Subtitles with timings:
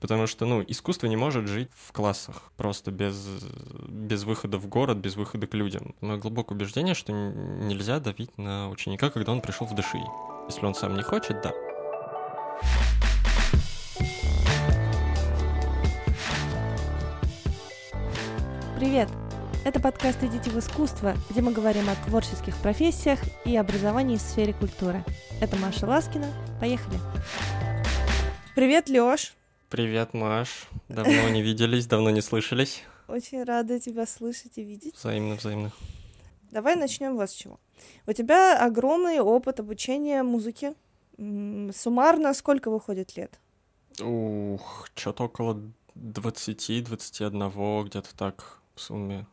[0.00, 3.14] Потому что, ну, искусство не может жить в классах, просто без,
[3.86, 5.94] без выхода в город, без выхода к людям.
[6.00, 10.00] Мое глубокое убеждение, что нельзя давить на ученика, когда он пришел в ДШИ.
[10.48, 11.52] Если он сам не хочет, да.
[18.78, 19.10] Привет!
[19.66, 24.54] Это подкаст «Идите в искусство», где мы говорим о творческих профессиях и образовании в сфере
[24.54, 25.04] культуры.
[25.42, 26.28] Это Маша Ласкина.
[26.58, 26.98] Поехали!
[28.54, 29.34] Привет, Лёш!
[29.70, 30.66] Привет, Маш.
[30.88, 32.82] Давно не виделись, давно не слышались.
[33.06, 34.96] Очень рада тебя слышать и видеть.
[34.96, 35.70] Взаимно, взаимно.
[36.50, 37.60] Давай начнем вот с чего.
[38.04, 40.74] У тебя огромный опыт обучения музыке.
[41.16, 43.38] Суммарно сколько выходит лет?
[44.00, 45.62] Ух, что-то около
[45.94, 49.24] 20-21, где-то так в сумме.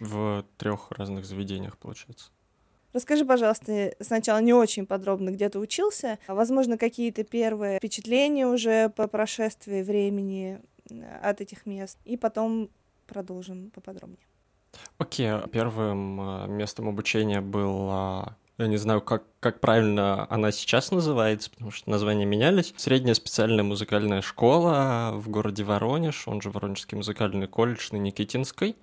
[0.00, 2.30] В трех разных заведениях, получается.
[2.92, 9.06] Расскажи, пожалуйста, сначала не очень подробно, где ты учился, возможно, какие-то первые впечатления уже по
[9.08, 10.60] прошествии времени
[10.90, 12.70] э, от этих мест, и потом
[13.06, 14.18] продолжим поподробнее.
[14.98, 15.50] Окей, okay.
[15.50, 21.70] первым а, местом обучения было я не знаю, как, как правильно она сейчас называется, потому
[21.70, 22.74] что названия менялись.
[22.76, 28.74] Средняя специальная музыкальная школа в городе Воронеж, он же Воронежский музыкальный колледж на Никитинской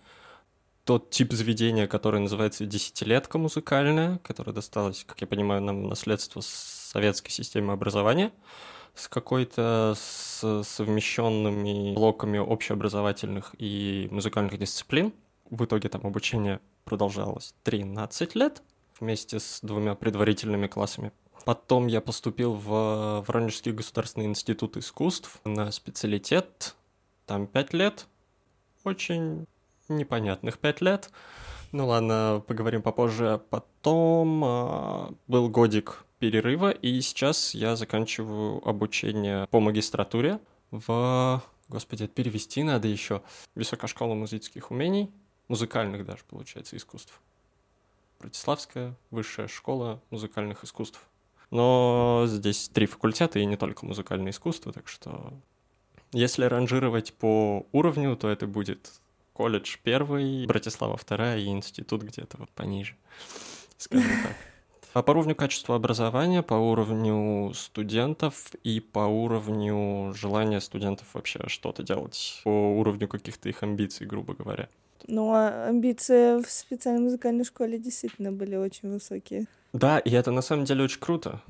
[0.85, 6.47] тот тип заведения, который называется десятилетка музыкальная, которая досталась, как я понимаю, нам наследство с
[6.47, 8.31] советской системы образования,
[8.93, 15.11] с какой-то с совмещенными блоками общеобразовательных и музыкальных дисциплин.
[15.49, 18.61] В итоге там обучение продолжалось 13 лет
[18.99, 21.11] вместе с двумя предварительными классами.
[21.45, 26.75] Потом я поступил в Воронежский государственный институт искусств на специалитет,
[27.25, 28.07] там 5 лет.
[28.83, 29.47] Очень
[29.87, 31.09] непонятных пять лет.
[31.71, 33.41] Ну ладно, поговорим попозже.
[33.49, 40.39] Потом э, был годик перерыва, и сейчас я заканчиваю обучение по магистратуре
[40.71, 41.43] в...
[41.67, 43.23] Господи, перевести надо еще.
[43.55, 45.11] Высокая школа музыкальных умений,
[45.47, 47.19] музыкальных даже, получается, искусств.
[48.19, 51.01] Братиславская высшая школа музыкальных искусств.
[51.51, 55.33] Но здесь три факультета, и не только музыкальное искусство, так что
[56.11, 58.93] если ранжировать по уровню, то это будет
[59.35, 62.95] колледж первый, Братислава вторая и институт где-то вот пониже,
[63.77, 64.35] скажем так.
[64.93, 71.83] А по уровню качества образования, по уровню студентов и по уровню желания студентов вообще что-то
[71.83, 74.69] делать, по уровню каких-то их амбиций, грубо говоря.
[75.07, 79.47] Ну, а амбиции в специальной музыкальной школе действительно были очень высокие.
[79.73, 81.41] Да, и это на самом деле очень круто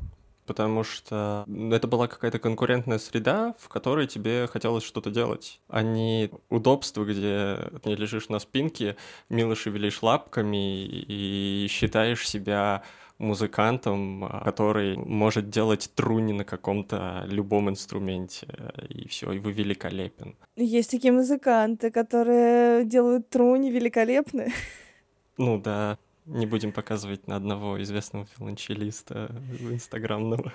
[0.46, 6.30] потому что это была какая-то конкурентная среда, в которой тебе хотелось что-то делать, а не
[6.50, 8.96] удобство, где ты лежишь на спинке,
[9.30, 12.84] мило шевелишь лапками и считаешь себя
[13.18, 18.48] музыкантом, который может делать труни на каком-то любом инструменте,
[18.90, 20.36] и все, и вы великолепен.
[20.58, 24.52] Есть такие музыканты, которые делают труни великолепны.
[25.38, 30.54] Ну да, не будем показывать на одного известного филанчелиста инстаграмного.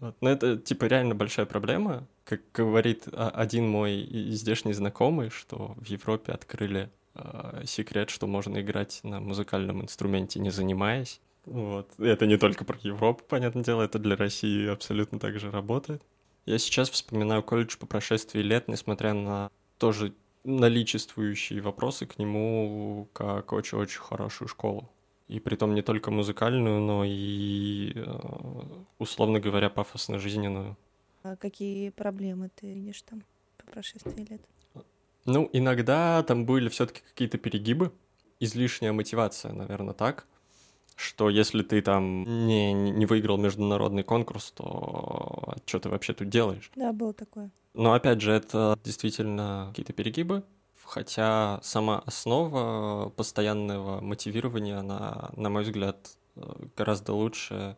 [0.00, 0.16] Вот.
[0.20, 2.06] Но это, типа, реально большая проблема.
[2.24, 9.00] Как говорит один мой здешний знакомый, что в Европе открыли э, секрет, что можно играть
[9.02, 11.20] на музыкальном инструменте, не занимаясь.
[11.46, 11.92] Вот.
[11.98, 16.02] Это не только про Европу, понятное дело, это для России абсолютно так же работает.
[16.44, 20.12] Я сейчас вспоминаю колледж по прошествии лет, несмотря на тоже
[20.44, 24.90] наличествующие вопросы к нему как очень-очень хорошую школу.
[25.26, 28.18] И при том не только музыкальную, но и, э,
[28.98, 30.76] условно говоря, пафосно-жизненную.
[31.22, 33.22] А какие проблемы ты видишь там
[33.56, 34.42] по прошествии лет?
[35.24, 37.92] Ну, иногда там были все-таки какие-то перегибы,
[38.40, 40.26] излишняя мотивация, наверное, так
[40.96, 46.70] что если ты там не, не выиграл международный конкурс, то что ты вообще тут делаешь?
[46.76, 47.50] Да, было такое.
[47.74, 50.44] Но опять же, это действительно какие-то перегибы,
[50.84, 56.16] хотя сама основа постоянного мотивирования, она, на мой взгляд,
[56.76, 57.76] гораздо лучше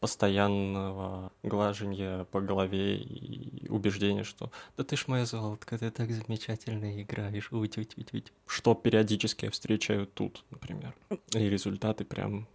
[0.00, 7.02] постоянного глажения по голове и убеждения, что «да ты ж моя золотка, ты так замечательно
[7.02, 7.78] играешь, уть
[8.46, 10.94] Что периодически я встречаю тут, например.
[11.34, 12.46] И результаты прям...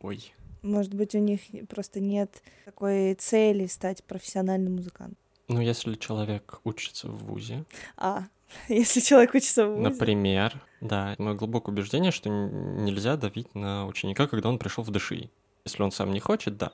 [0.00, 0.32] Ой.
[0.62, 5.16] Может быть, у них просто нет такой цели стать профессиональным музыкантом.
[5.48, 7.64] Ну, если человек учится в ВУЗе.
[7.96, 8.24] А,
[8.68, 9.82] если человек учится в ВУЗе.
[9.82, 11.14] Например, да.
[11.18, 15.30] Мое глубокое убеждение, что нельзя давить на ученика, когда он пришел в ДШИ.
[15.64, 16.72] Если он сам не хочет, да.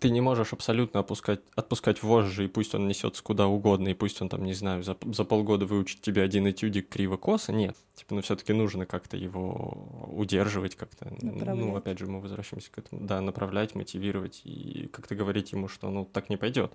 [0.00, 4.20] Ты не можешь абсолютно опускать, отпускать вожжи, и пусть он несется куда угодно, и пусть
[4.22, 7.52] он там, не знаю, за, за полгода выучит тебе один этюдик криво-косо.
[7.52, 7.76] Нет.
[7.94, 11.12] Типа, ну все-таки нужно как-то его удерживать, как-то.
[11.20, 13.06] Ну, опять же, мы возвращаемся к этому.
[13.06, 16.72] Да, направлять, мотивировать и как-то говорить ему, что ну так не пойдет.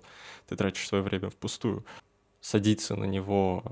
[0.48, 1.84] Ты тратишь свое время впустую.
[2.40, 3.62] Садиться на него,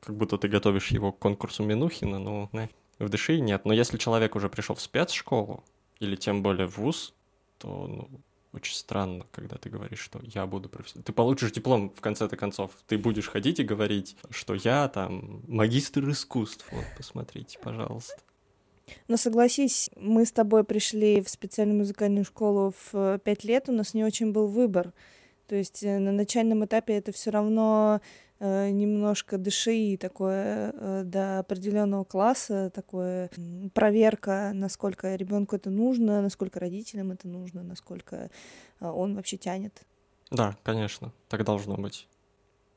[0.00, 3.64] как будто ты готовишь его к конкурсу Минухина, ну, не, в души нет.
[3.64, 5.64] Но если человек уже пришел в спецшколу,
[5.98, 7.12] или тем более в ВУЗ,
[7.58, 8.08] то ну,
[8.54, 11.04] очень странно, когда ты говоришь, что я буду профессионалом.
[11.04, 12.70] Ты получишь диплом в конце-то концов.
[12.86, 16.66] Ты будешь ходить и говорить, что я там магистр искусств.
[16.70, 18.16] Вот, посмотрите, пожалуйста.
[19.08, 23.72] Но согласись, мы с тобой пришли в специальную музыкальную школу в э, пять лет, у
[23.72, 24.92] нас не очень был выбор.
[25.46, 28.00] То есть э, на начальном этапе это все равно
[28.44, 33.30] немножко дыши такое э, до определенного класса, такое
[33.72, 38.30] проверка, насколько ребенку это нужно, насколько родителям это нужно, насколько
[38.80, 39.82] э, он вообще тянет.
[40.30, 42.08] Да, конечно, так должно быть.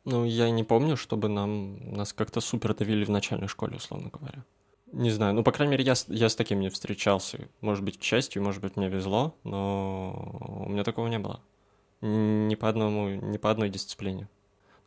[0.05, 4.45] Ну, я не помню, чтобы нам нас как-то супер давили в начальной школе, условно говоря.
[4.93, 7.49] Не знаю, ну, по крайней мере, я, я с таким не встречался.
[7.59, 11.41] Может быть, к счастью, может быть, мне везло, но у меня такого не было.
[11.99, 14.29] Ни по одному, ни по одной дисциплине.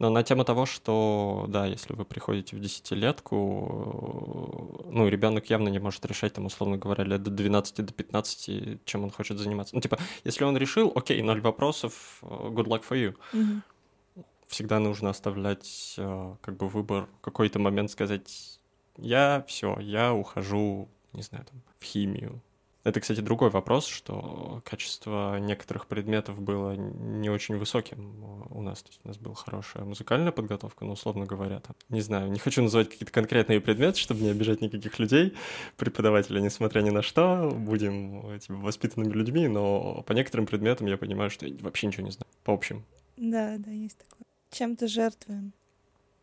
[0.00, 5.78] Но на тему того, что, да, если вы приходите в десятилетку, ну, ребенок явно не
[5.78, 9.74] может решать, там, условно говоря, лет до 12, до 15, чем он хочет заниматься.
[9.74, 13.14] Ну, типа, если он решил, окей, ноль вопросов, good luck for you.
[13.34, 14.24] Mm-hmm.
[14.46, 18.58] Всегда нужно оставлять, э, как бы, выбор, какой-то момент сказать,
[18.96, 22.40] я все, я ухожу, не знаю, там, в химию,
[22.82, 28.82] это, кстати, другой вопрос, что качество некоторых предметов было не очень высоким у нас.
[28.82, 32.38] То есть у нас была хорошая музыкальная подготовка, но, условно говоря, там, не знаю, не
[32.38, 35.34] хочу называть какие-то конкретные предметы, чтобы не обижать никаких людей,
[35.76, 41.28] преподавателя, несмотря ни на что, будем типа, воспитанными людьми, но по некоторым предметам я понимаю,
[41.28, 42.84] что я вообще ничего не знаю, по общим.
[43.18, 44.24] Да, да, есть такое.
[44.52, 45.52] Чем-то жертвуем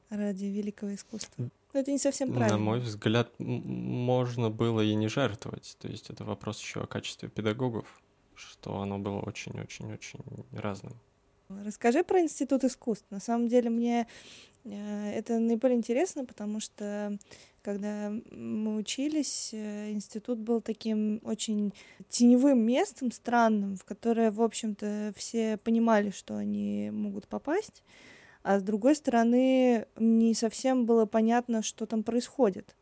[0.10, 1.50] ради великого искусства.
[1.74, 2.58] Это не совсем правильно.
[2.58, 5.78] На мой взгляд, можно было и не жертвовать.
[5.80, 8.02] То есть это вопрос еще о качестве педагогов,
[8.36, 10.20] что оно было очень-очень-очень
[10.54, 10.94] разным.
[11.50, 13.06] Расскажи про Институт искусств.
[13.10, 14.08] На самом деле мне
[14.66, 17.18] э, это наиболее интересно, потому что
[17.62, 21.74] когда мы учились, э, институт был таким очень
[22.10, 27.84] теневым местом, странным, в которое, в общем-то, все понимали, что они могут попасть
[28.48, 32.78] а с другой стороны, не совсем было понятно, что там происходит.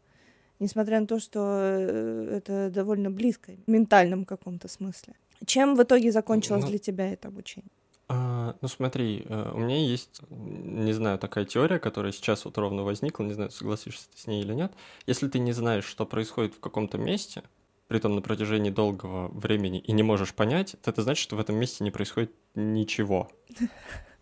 [0.60, 5.16] Несмотря на то, что э, это довольно близко, в ментальном каком-то смысле.
[5.44, 7.72] Чем в итоге закончилось ну, для тебя это обучение?
[8.08, 12.84] А, ну смотри, э, у меня есть, не знаю, такая теория, которая сейчас вот ровно
[12.84, 14.72] возникла, не знаю, согласишься ты с ней или нет.
[15.08, 17.42] Если ты не знаешь, что происходит в каком-то месте,
[17.88, 21.40] при том на протяжении долгого времени, и не можешь понять, то это значит, что в
[21.40, 23.32] этом месте не происходит ничего.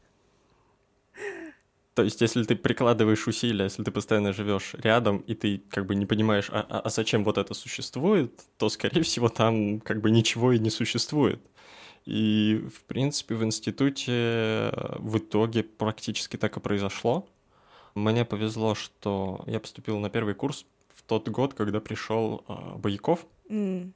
[1.93, 5.93] То есть, если ты прикладываешь усилия, если ты постоянно живешь рядом, и ты как бы
[5.95, 10.09] не понимаешь, а, а, а зачем вот это существует, то, скорее всего, там как бы
[10.09, 11.39] ничего и не существует.
[12.05, 17.27] И, в принципе, в институте э, в итоге практически так и произошло.
[17.95, 23.25] Мне повезло, что я поступил на первый курс в тот год, когда пришел э, Бояков.
[23.49, 23.93] Mm.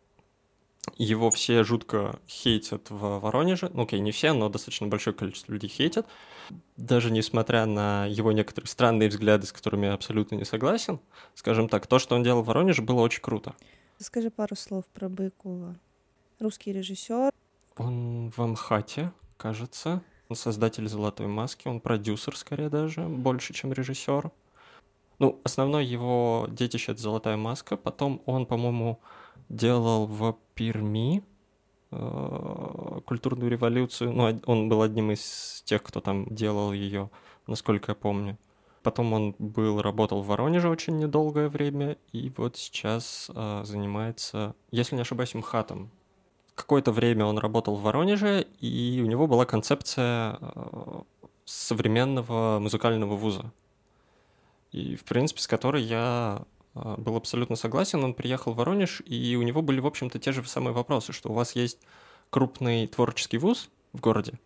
[0.95, 3.69] Его все жутко хейтят в Воронеже.
[3.73, 6.07] Ну, окей, не все, но достаточно большое количество людей хейтят.
[6.75, 10.99] Даже несмотря на его некоторые странные взгляды, с которыми я абсолютно не согласен,
[11.35, 13.55] скажем так, то, что он делал в Воронеже, было очень круто.
[13.99, 15.75] Скажи пару слов про Быкова.
[16.39, 17.31] Русский режиссер.
[17.77, 20.01] Он в Амхате, кажется.
[20.29, 24.29] Он создатель «Золотой маски», он продюсер, скорее даже, больше, чем режиссер.
[25.19, 27.77] Ну, основное его детище— это «Золотая маска».
[27.77, 28.99] Потом он, по-моему,
[29.49, 31.23] делал в Перми
[31.91, 34.13] э, культурную революцию.
[34.13, 37.09] Ну, он был одним из тех, кто там делал ее,
[37.45, 38.37] насколько я помню.
[38.83, 44.95] Потом он был, работал в Воронеже очень недолгое время, и вот сейчас э, занимается, если
[44.95, 45.89] не ошибаюсь, МХАТом.
[46.55, 51.01] Какое-то время он работал в Воронеже, и у него была концепция э,
[51.45, 53.51] современного музыкального вуза.
[54.71, 56.43] И, в принципе, с которой я
[56.97, 58.03] был абсолютно согласен.
[58.03, 61.29] Он приехал в Воронеж, и у него были, в общем-то, те же самые вопросы, что
[61.29, 61.79] у вас есть
[62.29, 64.39] крупный творческий вуз в городе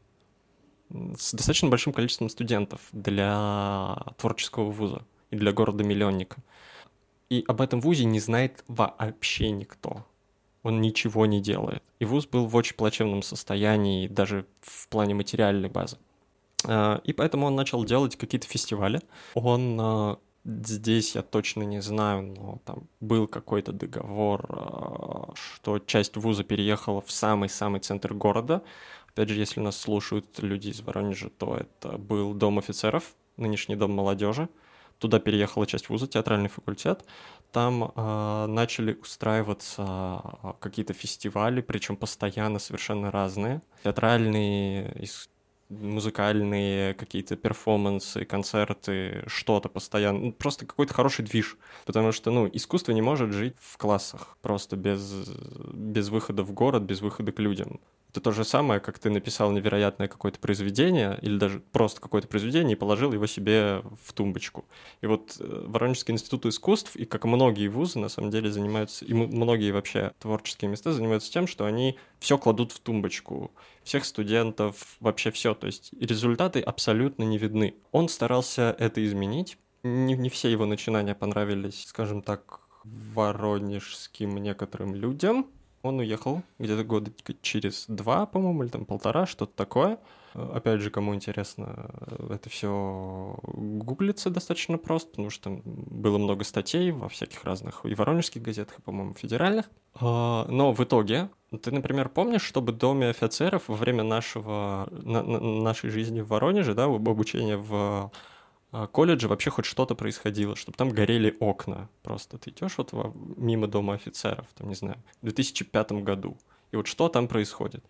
[1.18, 6.38] с достаточно большим количеством студентов для творческого вуза и для города-миллионника.
[7.30, 10.06] И об этом вузе не знает вообще никто.
[10.64, 11.82] Он ничего не делает.
[12.00, 15.98] И вуз был в очень плачевном состоянии, даже в плане материальной базы.
[16.68, 19.02] А, и поэтому он начал делать какие-то фестивали.
[19.34, 26.18] Он а, Здесь я точно не знаю, но там был какой-то договор, а, что часть
[26.18, 28.64] вуза переехала в самый-самый центр города.
[29.10, 33.92] Опять же, если нас слушают люди из Воронежа, то это был Дом офицеров, нынешний Дом
[33.92, 34.50] молодежи.
[34.98, 37.06] Туда переехала часть вуза, театральный факультет.
[37.52, 43.62] Там э, начали устраиваться э, какие-то фестивали, причем постоянно совершенно разные.
[43.84, 44.96] Театральные,
[45.72, 50.20] музыкальные какие-то перформансы, концерты, что-то постоянно.
[50.20, 51.58] Ну, просто какой-то хороший движ.
[51.86, 55.30] Потому что, ну, искусство не может жить в классах просто без,
[55.74, 57.80] без выхода в город, без выхода к людям.
[58.12, 62.74] Это то же самое, как ты написал невероятное какое-то произведение или даже просто какое-то произведение
[62.74, 64.66] и положил его себе в тумбочку.
[65.00, 69.14] И вот э, Воронежский институт искусств, и как многие вузы, на самом деле занимаются, и
[69.14, 73.52] многие вообще творческие места занимаются тем, что они все кладут в тумбочку.
[73.84, 75.54] Всех студентов, вообще все.
[75.54, 77.76] То есть результаты абсолютно не видны.
[77.94, 79.58] Он старался это изменить.
[79.84, 85.48] Не, не все его начинания понравились, скажем так, воронежским некоторым людям,
[85.84, 87.12] он уехал где-то года
[87.42, 90.00] через два, по-моему, или там полтора, что-то такое.
[90.34, 96.44] Э, опять же, кому интересно, э, это все гуглится достаточно просто, потому что было много
[96.44, 99.70] статей во всяких разных и воронежских газетах, и, по-моему, федеральных.
[99.96, 101.30] А, но в итоге,
[101.62, 106.28] ты, например, помнишь, чтобы в Доме офицеров во время нашего, на, на, нашей жизни в
[106.28, 108.12] Воронеже, да, обучения в
[108.72, 111.90] колледже вообще хоть что-то происходило, чтобы там горели окна.
[112.04, 112.94] Просто ты идешь вот
[113.38, 116.38] мимо дома офицеров, там, не знаю, в 2005 году.
[116.72, 117.84] И вот что там происходит?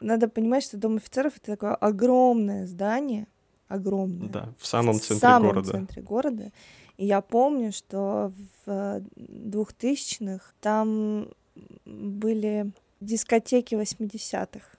[0.00, 3.26] Надо понимать, что дом офицеров это такое огромное здание,
[3.66, 4.28] огромное.
[4.28, 5.70] Да, в самом центре в самом города.
[5.72, 6.52] центре города.
[6.98, 8.32] И я помню, что
[8.64, 11.28] в 2000-х там
[11.84, 14.78] были дискотеки 80-х.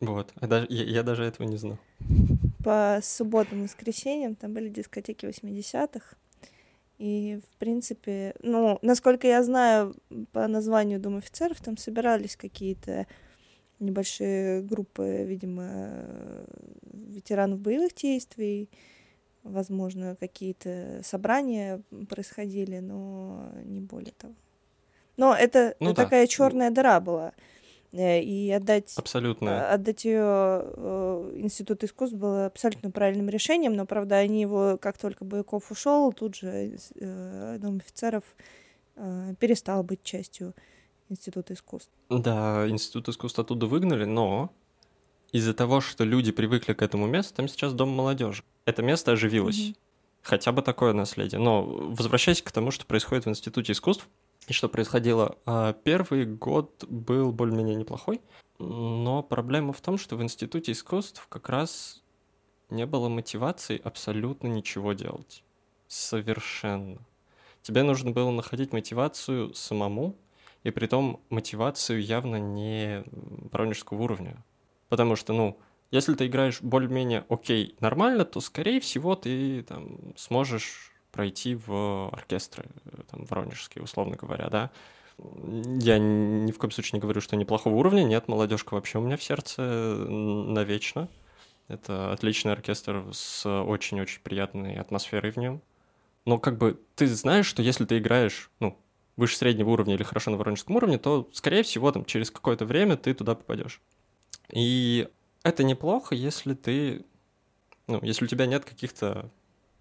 [0.00, 1.78] Вот, а даже, я, я даже этого не знал
[2.68, 6.16] по субботам и воскресеньям, там были дискотеки 80-х.
[6.98, 9.94] И, в принципе, ну, насколько я знаю,
[10.32, 13.06] по названию Дом офицеров там собирались какие-то
[13.80, 15.94] небольшие группы, видимо,
[16.92, 18.68] ветеранов боевых действий,
[19.44, 24.34] возможно, какие-то собрания происходили, но не более того.
[25.16, 26.04] Но это, ну, да.
[26.04, 27.32] такая черная дыра была.
[27.92, 29.48] Э, и отдать, абсолютно.
[29.48, 34.98] Э, отдать ее э, Институт искусств было абсолютно правильным решением, но, правда, они его, как
[34.98, 38.24] только Бояков ушел, тут же Дом офицеров
[39.38, 40.54] перестал быть частью
[41.08, 41.90] Института искусств.
[42.10, 44.52] Да, Институт искусств оттуда выгнали, но
[45.32, 48.42] из-за того, что люди привыкли к этому месту, там сейчас Дом молодежи.
[48.64, 49.58] Это место оживилось.
[49.58, 49.76] Mm-hmm.
[50.22, 51.40] Хотя бы такое наследие.
[51.40, 54.08] Но возвращаясь к тому, что происходит в Институте искусств,
[54.48, 55.36] и что происходило?
[55.44, 58.20] А, первый год был более-менее неплохой,
[58.58, 62.02] но проблема в том, что в Институте искусств как раз
[62.70, 65.44] не было мотивации абсолютно ничего делать.
[65.86, 66.98] Совершенно.
[67.60, 70.16] Тебе нужно было находить мотивацию самому,
[70.64, 73.04] и при том мотивацию явно не
[73.52, 74.42] воронежского уровня.
[74.88, 75.58] Потому что, ну,
[75.90, 82.66] если ты играешь более-менее окей, нормально, то, скорее всего, ты там сможешь пройти в оркестры,
[82.84, 84.70] э, там, воронежские, условно говоря, да.
[85.18, 89.16] Я ни в коем случае не говорю, что неплохого уровня, нет, молодежка вообще у меня
[89.16, 91.08] в сердце навечно.
[91.66, 95.60] Это отличный оркестр с очень-очень приятной атмосферой в нем.
[96.24, 98.78] Но как бы ты знаешь, что если ты играешь, ну,
[99.16, 102.96] выше среднего уровня или хорошо на воронежском уровне, то, скорее всего, там, через какое-то время
[102.96, 103.80] ты туда попадешь.
[104.52, 105.08] И
[105.42, 107.04] это неплохо, если ты,
[107.88, 109.32] ну, если у тебя нет каких-то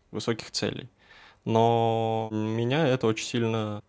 [0.10, 0.90] высоких целей.
[1.48, 3.82] Но меня это очень сильно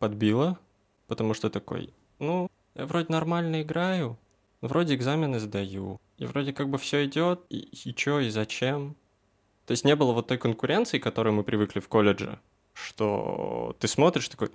[0.00, 0.58] подбило,
[1.06, 4.18] потому что такой, ну, я вроде нормально играю,
[4.60, 8.96] вроде экзамены сдаю, и вроде как бы все идет, и, и чё, и зачем.
[9.64, 12.40] То есть не было вот той конкуренции, к которой мы привыкли в колледже,
[12.72, 14.50] что ты смотришь такой,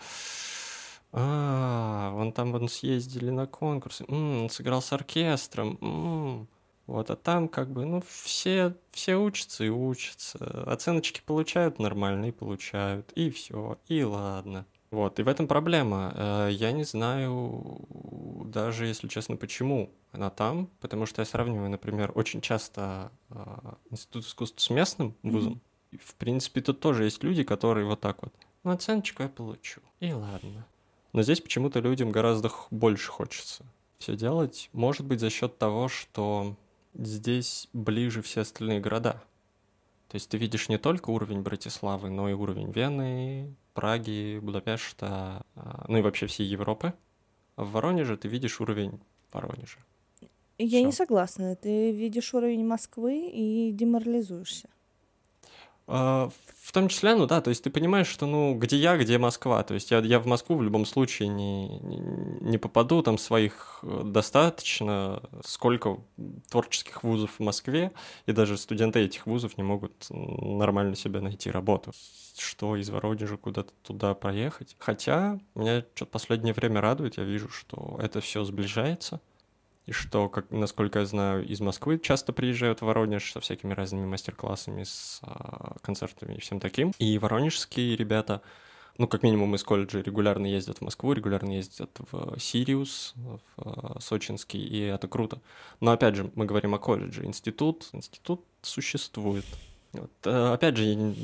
[1.13, 6.47] а, вон там вон съездили на конкурсы, м-м, сыграл с оркестром, м-м,
[6.89, 10.63] вот, а там как бы, ну, все, все учатся и учатся.
[10.65, 13.11] Оценочки получают нормальные, получают.
[13.11, 14.65] И все, и ладно.
[14.89, 16.11] Вот, и в этом проблема.
[16.15, 17.85] Э, я не знаю
[18.45, 23.35] даже, если честно, почему она там, потому что я сравниваю, например, очень часто э,
[23.91, 25.61] Институт искусств с местным вузом.
[25.91, 26.01] Mm-hmm.
[26.03, 30.11] В принципе, тут тоже есть люди, которые вот так вот, ну, оценочку я получу, и
[30.11, 30.65] ладно.
[31.13, 33.63] Но здесь почему-то людям гораздо больше хочется
[33.99, 34.71] все делать.
[34.73, 36.55] Может быть, за счет того, что
[36.93, 39.21] здесь ближе все остальные города.
[40.09, 45.85] То есть ты видишь не только уровень Братиславы, но и уровень Вены, Праги, Будапешта, а,
[45.87, 46.93] ну и вообще всей Европы.
[47.55, 48.99] А в Воронеже ты видишь уровень
[49.31, 49.77] Воронежа.
[50.57, 50.85] Я Всё.
[50.85, 51.55] не согласна.
[51.55, 54.69] Ты видишь уровень Москвы и деморализуешься.
[55.91, 56.29] А,
[56.61, 59.63] в том числе, ну да, то есть ты понимаешь, что ну где я, где Москва.
[59.63, 64.03] То есть я, я в Москву в любом случае не, не, попаду, там своих э,
[64.05, 65.97] достаточно, сколько
[66.51, 67.91] творческих вузов в Москве,
[68.27, 71.91] и даже студенты этих вузов не могут нормально себе найти работу.
[72.37, 74.75] Что из Воронежа куда-то туда проехать.
[74.77, 79.21] Хотя меня что-то последнее время радует, я вижу, что это все сближается
[79.89, 84.05] и что, как, насколько я знаю, из Москвы часто приезжают в Воронеж со всякими разными
[84.05, 86.91] мастер-классами, с а, концертами и всем таким.
[86.99, 88.43] И воронежские ребята,
[88.99, 93.99] ну, как минимум из колледжа регулярно ездят в Москву, регулярно ездят в Сириус, в а,
[93.99, 95.41] Сочинский, и это круто.
[95.79, 97.25] Но, опять же, мы говорим о колледже.
[97.25, 99.45] Институт, институт существует.
[99.93, 100.11] Вот.
[100.25, 101.15] Э, опять же,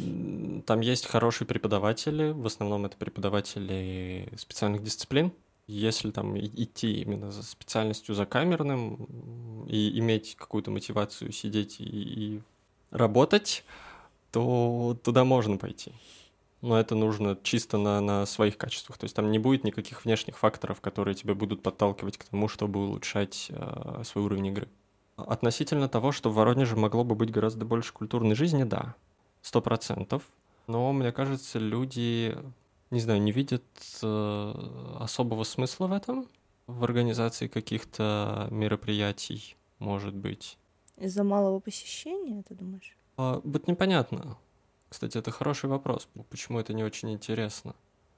[0.65, 5.33] там есть хорошие преподаватели, в основном это преподаватели специальных дисциплин,
[5.67, 12.41] если там идти именно за специальностью за камерным и иметь какую-то мотивацию сидеть и, и
[12.91, 13.63] работать,
[14.31, 15.93] то туда можно пойти.
[16.61, 18.97] Но это нужно чисто на, на своих качествах.
[18.97, 22.79] То есть там не будет никаких внешних факторов, которые тебя будут подталкивать к тому, чтобы
[22.79, 24.67] улучшать э, свой уровень игры.
[25.15, 28.95] Относительно того, что в Воронеже могло бы быть гораздо больше культурной жизни, да,
[29.41, 30.23] сто процентов.
[30.67, 32.35] Но мне кажется, люди
[32.95, 33.63] не знаю, не видят
[34.01, 36.27] э, особого смысла в этом,
[36.65, 40.57] в организации каких-то мероприятий, может быть.
[40.97, 42.97] Из-за малого посещения, ты думаешь?
[43.17, 44.37] А, вот непонятно.
[44.87, 46.07] Кстати, это хороший вопрос.
[46.29, 47.75] Почему это не очень интересно?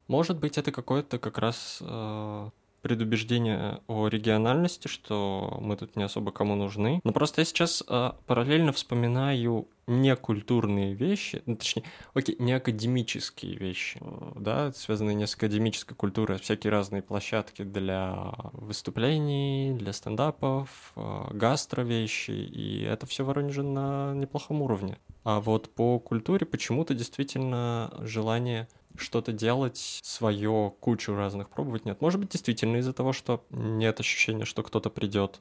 [0.08, 2.50] Может быть, это какое-то как раз э,
[2.88, 7.02] предубеждение о региональности, что мы тут не особо кому нужны.
[7.04, 13.98] Но просто я сейчас э, параллельно вспоминаю некультурные вещи, ну, точнее, окей, не академические вещи,
[14.00, 20.94] э, да, связанные не с академической культурой, а всякие разные площадки для выступлений, для стендапов,
[20.96, 24.98] э, гастро-вещи, и это все в Воронеже на неплохом уровне.
[25.26, 32.02] А вот по культуре почему-то действительно желание что-то делать свое, кучу разных пробовать нет.
[32.02, 35.40] Может быть, действительно из-за того, что нет ощущения, что кто-то придет.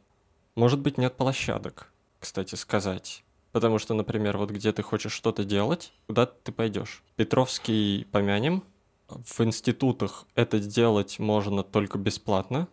[0.55, 3.25] Может быть, нет площадок, кстати, сказать.
[3.53, 7.03] Потому что, например, вот где ты хочешь что-то делать, куда ты пойдешь?
[7.17, 8.63] Петровский помянем.
[9.09, 12.69] В институтах это сделать можно только бесплатно,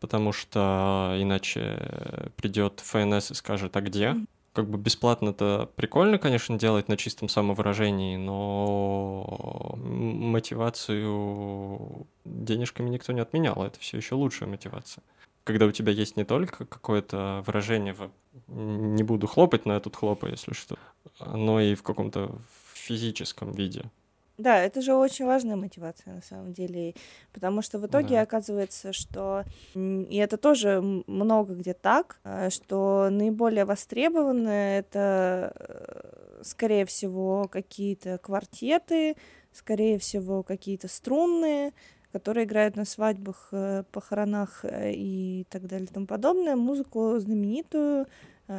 [0.00, 4.14] потому что иначе придет ФНС и скажет, а где?
[4.52, 13.20] Как бы бесплатно это прикольно, конечно, делать на чистом самовыражении, но мотивацию денежками никто не
[13.20, 15.02] отменял, это все еще лучшая мотивация.
[15.44, 18.10] Когда у тебя есть не только какое-то выражение в
[18.48, 20.76] «не буду хлопать, но я тут хлопаю, если что»,
[21.20, 22.38] но и в каком-то
[22.74, 23.90] физическом виде.
[24.38, 26.94] Да, это же очень важная мотивация на самом деле,
[27.32, 28.22] потому что в итоге да.
[28.22, 36.86] оказывается, что и это тоже много где так, э, что наиболее востребованное это э, скорее
[36.86, 39.16] всего какие-то квартеты,
[39.52, 41.74] скорее всего какие-то струнные,
[42.10, 48.06] которые играют на свадьбах, э, похоронах и так далее и тому подобное, музыку знаменитую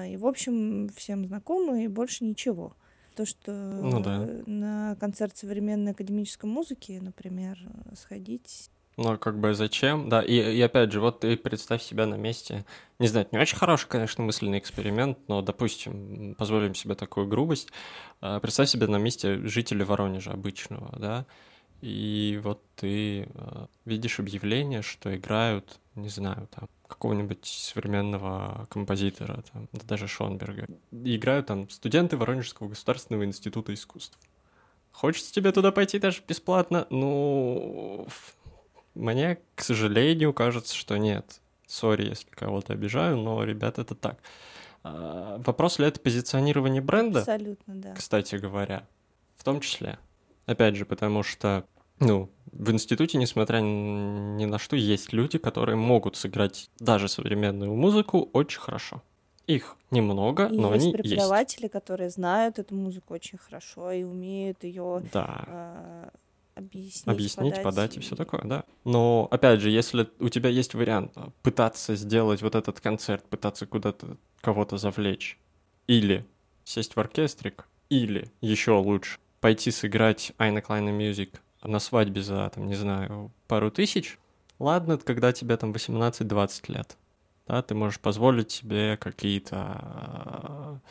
[0.07, 2.75] и в общем всем знакомую и больше ничего.
[3.15, 4.27] То, что ну, да.
[4.45, 7.59] на концерт современной академической музыки, например,
[7.95, 8.69] сходить.
[8.97, 10.07] Ну, как бы зачем?
[10.07, 12.65] Да, и, и опять же, вот ты представь себя на месте.
[12.99, 17.69] Не знаю, не очень хороший, конечно, мысленный эксперимент, но, допустим, позволим себе такую грубость.
[18.21, 21.25] А, представь себя на месте жителя Воронежа обычного, да,
[21.83, 29.67] и вот ты э, видишь объявление, что играют, не знаю, там, какого-нибудь современного композитора, там,
[29.71, 30.67] да даже Шонберга.
[30.91, 34.17] И играют там студенты Воронежского государственного института искусств.
[34.91, 36.85] Хочется тебе туда пойти даже бесплатно?
[36.89, 38.07] Ну,
[38.93, 41.41] мне, к сожалению, кажется, что нет.
[41.65, 44.19] Сори, если кого-то обижаю, но, ребят, это так.
[44.83, 47.19] А, вопрос ли это позиционирование бренда?
[47.19, 47.93] Абсолютно, да.
[47.95, 48.85] Кстати говоря,
[49.37, 49.97] в том числе.
[50.45, 51.65] Опять же, потому что
[52.03, 58.29] ну, в институте, несмотря ни на что, есть люди, которые могут сыграть даже современную музыку
[58.33, 59.01] очень хорошо.
[59.47, 61.73] Их немного, и но есть они преподаватели, есть.
[61.73, 65.43] которые знают эту музыку очень хорошо и умеют ее да.
[65.47, 66.09] э,
[66.55, 68.63] объяснить, объяснить, подать, подать и все такое, да.
[68.85, 74.17] Но опять же, если у тебя есть вариант пытаться сделать вот этот концерт, пытаться куда-то
[74.39, 75.37] кого-то завлечь,
[75.87, 76.25] или
[76.63, 82.67] сесть в оркестрик, или еще лучше пойти сыграть Eine kleine Music на свадьбе за, там,
[82.67, 84.17] не знаю, пару тысяч,
[84.59, 86.97] ладно, когда тебе там 18-20 лет,
[87.47, 90.81] да, ты можешь позволить себе какие-то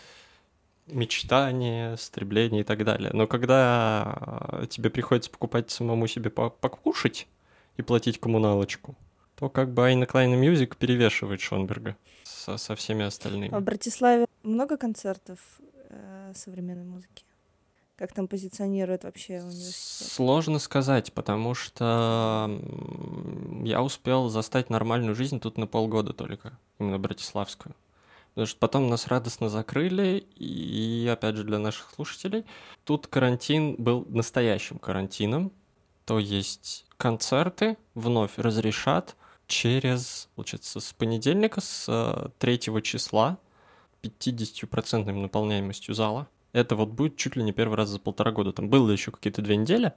[0.87, 3.11] э, мечтания, стремления и так далее.
[3.13, 7.27] Но когда тебе приходится покупать самому себе покушать
[7.77, 8.97] и платить коммуналочку,
[9.37, 13.55] то как бы Eine kleine Music перевешивает Шёнберга со, со всеми остальными.
[13.55, 15.39] А в Братиславе много концертов
[15.89, 17.25] э, современной музыки?
[18.03, 20.09] Как там позиционирует вообще университет?
[20.09, 22.51] Сложно сказать, потому что
[23.63, 27.77] я успел застать нормальную жизнь тут на полгода только, именно Братиславскую.
[28.31, 32.45] Потому что потом нас радостно закрыли, и опять же для наших слушателей,
[32.83, 35.53] тут карантин был настоящим карантином,
[36.05, 39.15] то есть концерты вновь разрешат
[39.47, 43.39] через, получается, с понедельника, с 3 э, числа,
[44.03, 46.27] 50% наполняемостью зала.
[46.53, 48.53] Это вот будет чуть ли не первый раз за полтора года.
[48.53, 49.93] Там было еще какие-то две недели,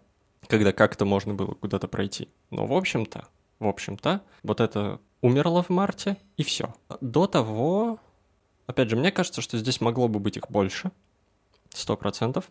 [0.48, 2.30] когда как-то можно было куда-то пройти.
[2.50, 3.28] Но в общем-то,
[3.60, 6.74] в общем-то, вот это умерло в марте, и все.
[7.02, 8.00] До того
[8.68, 10.91] Опять же, мне кажется, что здесь могло бы быть их больше.
[11.70, 12.46] Сто процентов.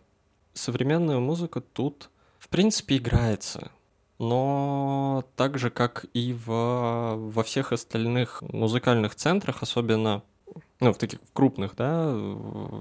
[0.53, 3.71] Современная музыка тут, в принципе, играется.
[4.17, 10.23] Но так же, как и в, во всех остальных музыкальных центрах, особенно
[10.85, 12.11] ну, в таких крупных, да,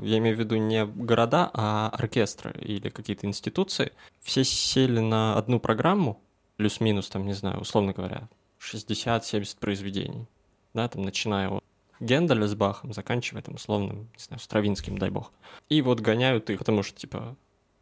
[0.03, 5.59] я имею в виду не города, а оркестры или какие-то институции, все сели на одну
[5.59, 6.21] программу,
[6.57, 8.29] плюс-минус, там, не знаю, условно говоря,
[8.61, 10.27] 60-70 произведений,
[10.75, 11.65] да, там, начиная от
[11.99, 15.33] Генделя с Бахом, заканчивая там условным, не знаю, Стравинским, дай бог.
[15.71, 17.37] И вот гоняют их, потому что, типа,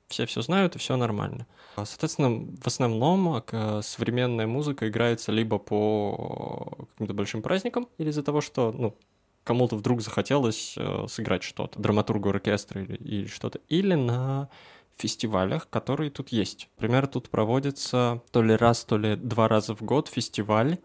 [0.06, 1.48] все все знают и все нормально.
[1.74, 3.42] А, соответственно, в основном
[3.82, 8.94] современная музыка играется либо по каким-то большим праздникам, или из-за того, что, ну,
[9.44, 14.48] кому-то вдруг захотелось э, сыграть что-то, драматургу оркестра или, или что-то, или на
[14.96, 16.68] фестивалях, которые тут есть.
[16.76, 20.78] Например, тут проводится то ли раз, то ли два раза в год фестиваль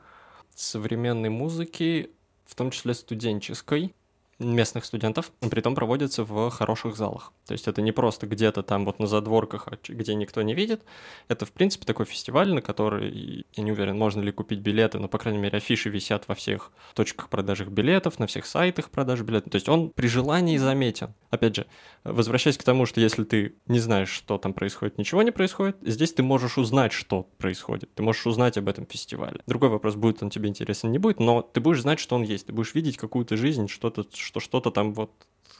[0.56, 2.12] современной музыки
[2.48, 3.93] в том числе студенческой,
[4.39, 7.34] местных студентов, при том проводится в хороших залах.
[7.45, 10.84] То есть это не просто где-то там вот на задворках, а где никто не видит.
[11.28, 15.08] Это, в принципе, такой фестиваль, на который, я не уверен, можно ли купить билеты, но,
[15.08, 19.52] по крайней мере, афиши висят во всех точках продажи билетов, на всех сайтах продажи билетов.
[19.52, 21.13] То есть он при желании заметен.
[21.30, 21.65] Опять же,
[22.04, 26.13] возвращаясь к тому, что если ты не знаешь, что там происходит, ничего не происходит, здесь
[26.13, 27.93] ты можешь узнать, что происходит.
[27.95, 29.41] Ты можешь узнать об этом фестивале.
[29.47, 32.47] Другой вопрос, будет он тебе интересен, не будет, но ты будешь знать, что он есть.
[32.47, 35.11] Ты будешь видеть какую-то жизнь, что-то, что что-то там вот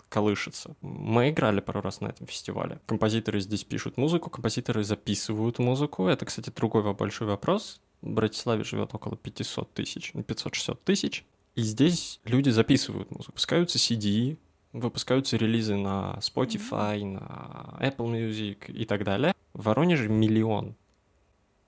[0.10, 0.76] колышется.
[0.82, 2.80] Мы играли пару раз на этом фестивале.
[2.86, 6.08] Композиторы здесь пишут музыку, композиторы записывают музыку.
[6.08, 7.80] Это, кстати, другой большой вопрос.
[8.02, 11.26] В Братиславе живет около 500 тысяч, 560 тысяч.
[11.56, 13.32] И здесь люди записывают музыку.
[13.32, 14.38] Выпускаются CD,
[14.74, 19.34] выпускаются релизы на Spotify, на Apple Music и так далее.
[19.54, 20.76] В Воронеже миллион.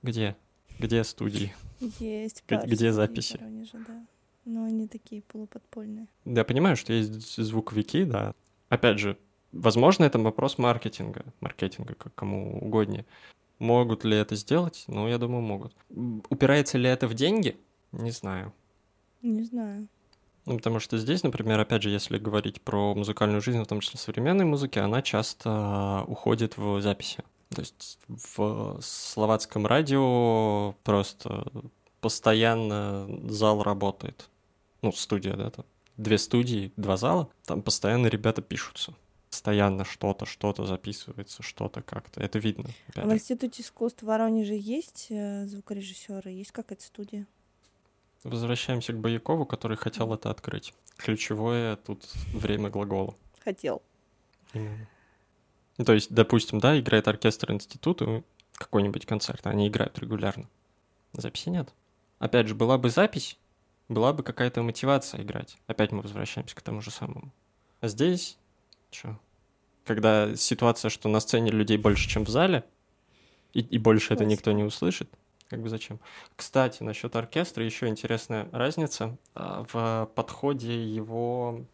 [0.04, 0.36] Где?
[0.78, 1.56] Где студии?
[2.00, 2.44] Есть.
[2.48, 3.38] Где записи?
[3.38, 4.06] Воронеже, да
[4.46, 6.08] но они такие полуподпольные.
[6.26, 8.34] Я понимаю, что есть звуковики, да.
[8.70, 9.18] Опять же,
[9.52, 13.06] возможно, это вопрос маркетинга, маркетинга, как кому угоднее.
[13.60, 14.86] Могут ли это сделать?
[14.88, 15.76] Ну, я думаю, могут.
[16.30, 17.58] Упирается ли это в деньги?
[17.92, 18.54] Не знаю.
[19.22, 19.88] Не знаю.
[20.46, 24.00] Ну, потому что здесь, например, опять же, если говорить про музыкальную жизнь, в том числе
[24.00, 27.24] современной музыки, она часто уходит в записи.
[27.50, 31.52] То есть в словацком радио просто
[32.02, 34.30] постоянно зал работает
[34.82, 35.66] ну, студия, да, там
[35.98, 38.94] две студии, два зала, там постоянно ребята пишутся.
[39.30, 42.20] Постоянно что-то, что-то записывается, что-то как-то.
[42.20, 42.70] Это видно.
[42.96, 47.28] А в Институте искусств в Воронеже есть э, звукорежиссеры, есть какая-то студия?
[48.24, 50.74] Возвращаемся к Боякову, который хотел это открыть.
[50.98, 53.16] Ключевое тут время глагола.
[53.44, 53.84] Хотел.
[54.54, 54.88] Именно.
[55.78, 60.50] Ну, то есть, допустим, да, играет оркестр института, какой-нибудь концерт, они играют регулярно.
[61.14, 61.72] Записи нет.
[62.20, 63.38] Опять же, была бы запись,
[63.88, 65.58] была бы какая-то мотивация играть.
[65.68, 67.32] Опять мы возвращаемся к тому же самому.
[67.82, 68.38] А здесь
[68.92, 69.18] что?
[69.86, 72.64] Когда ситуация, что на сцене людей больше, чем в зале,
[73.54, 75.10] и, и больше это никто не услышит,
[75.50, 76.00] как бы зачем?
[76.36, 81.66] Кстати, насчет оркестра еще интересная разница а, в подходе его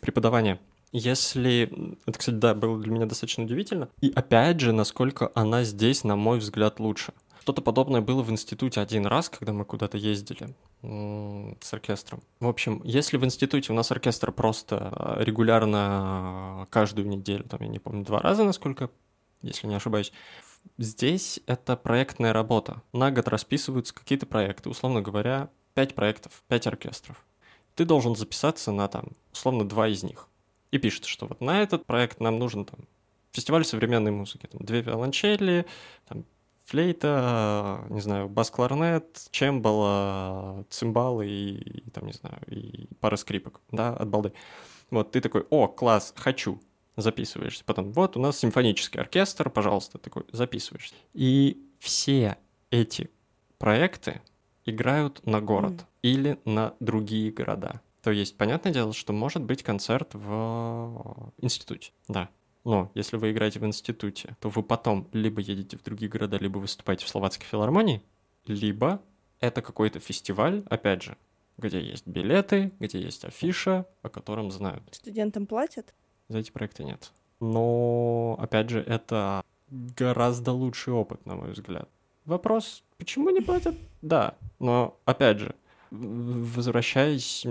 [0.00, 0.58] преподавания.
[0.90, 1.70] Если...
[2.06, 3.88] Это, кстати, да, было для меня достаточно удивительно.
[4.00, 7.12] И опять же, насколько она здесь, на мой взгляд, лучше.
[7.48, 12.20] Что-то подобное было в институте один раз, когда мы куда-то ездили с оркестром.
[12.40, 17.62] В общем, если в институте у нас оркестр просто э, регулярно э, каждую неделю, там,
[17.62, 18.90] я не помню, два раза, насколько,
[19.40, 20.12] если не ошибаюсь,
[20.76, 22.82] здесь это проектная работа.
[22.92, 27.24] На год расписываются какие-то проекты, условно говоря, пять проектов, пять оркестров.
[27.76, 30.28] Ты должен записаться на там, условно, два из них.
[30.70, 32.80] И пишет, что вот на этот проект нам нужен там
[33.32, 35.64] фестиваль современной музыки, там две виолончели,
[36.06, 36.26] там
[36.68, 43.94] флейта, не знаю, бас-кларнет, чембала, цимбалы и, и, там, не знаю, и пара скрипок, да,
[43.94, 44.34] от балды.
[44.90, 46.60] Вот ты такой, о, класс, хочу,
[46.96, 47.64] записываешься.
[47.64, 50.94] Потом, вот у нас симфонический оркестр, пожалуйста, такой, записываешься.
[51.14, 52.36] И все
[52.70, 53.08] эти
[53.56, 54.20] проекты
[54.66, 55.84] играют на город mm.
[56.02, 57.80] или на другие города.
[58.02, 62.28] То есть, понятное дело, что может быть концерт в институте, да.
[62.68, 66.58] Но если вы играете в институте, то вы потом либо едете в другие города, либо
[66.58, 68.02] выступаете в словацкой филармонии,
[68.44, 69.00] либо
[69.40, 71.16] это какой-то фестиваль, опять же,
[71.56, 74.82] где есть билеты, где есть афиша, о котором знают.
[74.90, 75.94] Студентам платят?
[76.28, 77.10] За эти проекты нет.
[77.40, 81.88] Но, опять же, это гораздо лучший опыт, на мой взгляд.
[82.26, 83.76] Вопрос, почему не платят?
[84.02, 85.54] Да, но, опять же,
[85.90, 87.46] возвращаясь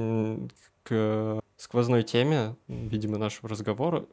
[0.83, 4.05] к сквозной теме, видимо, нашего разговора,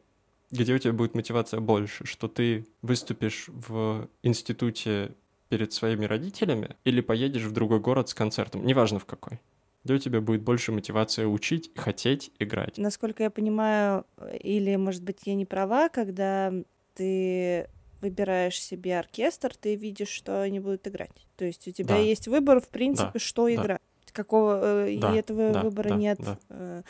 [0.51, 5.13] где у тебя будет мотивация больше, что ты выступишь в институте
[5.49, 9.41] перед своими родителями или поедешь в другой город с концертом, неважно в какой
[9.85, 12.79] где у тебя будет больше мотивация учить, хотеть играть.
[12.79, 14.07] Насколько я понимаю,
[14.41, 16.53] или, может быть, я не права, когда
[16.95, 17.69] ты
[18.01, 21.27] выбираешь себе оркестр, ты видишь, что они будут играть.
[21.37, 21.99] То есть у тебя да.
[21.99, 23.19] есть выбор, в принципе, да.
[23.19, 23.55] что да.
[23.55, 23.83] играть.
[24.13, 25.13] Какого э, да.
[25.13, 25.63] и этого да.
[25.63, 25.97] выбора да.
[25.97, 26.85] нет да.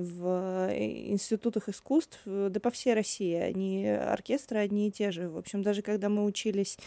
[0.00, 3.34] Э, в институтах искусств, да по всей России.
[3.34, 5.28] Они оркестры одни и те же.
[5.28, 6.78] В общем, даже когда мы учились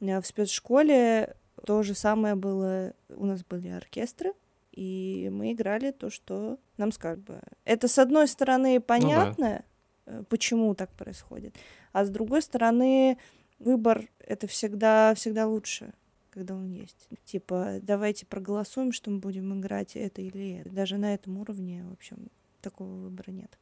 [0.00, 2.94] э, в спецшколе, то же самое было.
[3.08, 4.32] У нас были оркестры,
[4.72, 7.28] и мы играли то, что нам скажут.
[7.64, 9.64] Это, с одной стороны, понятно,
[10.06, 10.24] ну, да.
[10.28, 11.54] почему так происходит,
[11.92, 13.18] а с другой стороны,
[13.58, 15.92] выбор— это всегда, всегда лучше
[16.32, 17.08] когда он есть.
[17.24, 20.70] Типа, давайте проголосуем, что мы будем играть это или это.
[20.70, 22.30] Даже на этом уровне, в общем,
[22.62, 23.58] такого выбора нет.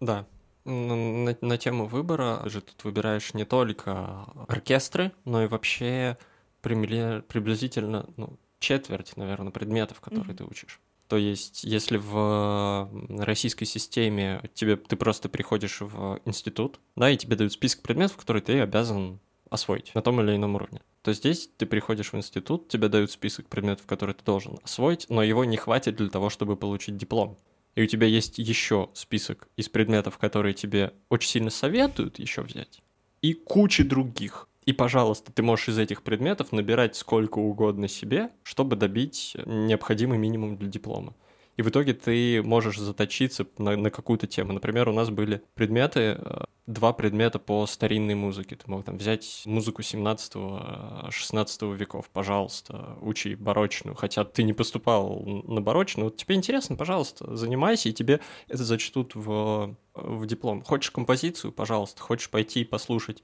[0.00, 0.26] Да.
[0.64, 6.18] На, на тему выбора же тут выбираешь не только оркестры, но и вообще
[6.60, 10.36] приблизительно ну, четверть, наверное, предметов, которые mm-hmm.
[10.36, 10.80] ты учишь.
[11.08, 17.36] То есть, если в российской системе тебе ты просто приходишь в институт, да, и тебе
[17.36, 21.66] дают список предметов, которые ты обязан освоить на том или ином уровне, то здесь ты
[21.66, 25.96] приходишь в институт, тебе дают список предметов, которые ты должен освоить, но его не хватит
[25.96, 27.36] для того, чтобы получить диплом.
[27.74, 32.80] И у тебя есть еще список из предметов, которые тебе очень сильно советуют еще взять,
[33.22, 34.48] и куча других.
[34.64, 40.56] И, пожалуйста, ты можешь из этих предметов набирать сколько угодно себе, чтобы добить необходимый минимум
[40.56, 41.14] для диплома.
[41.56, 44.52] И в итоге ты можешь заточиться на, на какую-то тему.
[44.52, 48.56] Например, у нас были предметы, э, два предмета по старинной музыке.
[48.56, 53.94] Ты мог там взять музыку 17-16 веков, пожалуйста, учи барочную.
[53.96, 59.14] Хотя ты не поступал на барочную, вот тебе интересно, пожалуйста, занимайся, и тебе это зачтут
[59.14, 60.62] в, в диплом.
[60.62, 63.22] Хочешь композицию, пожалуйста, хочешь пойти послушать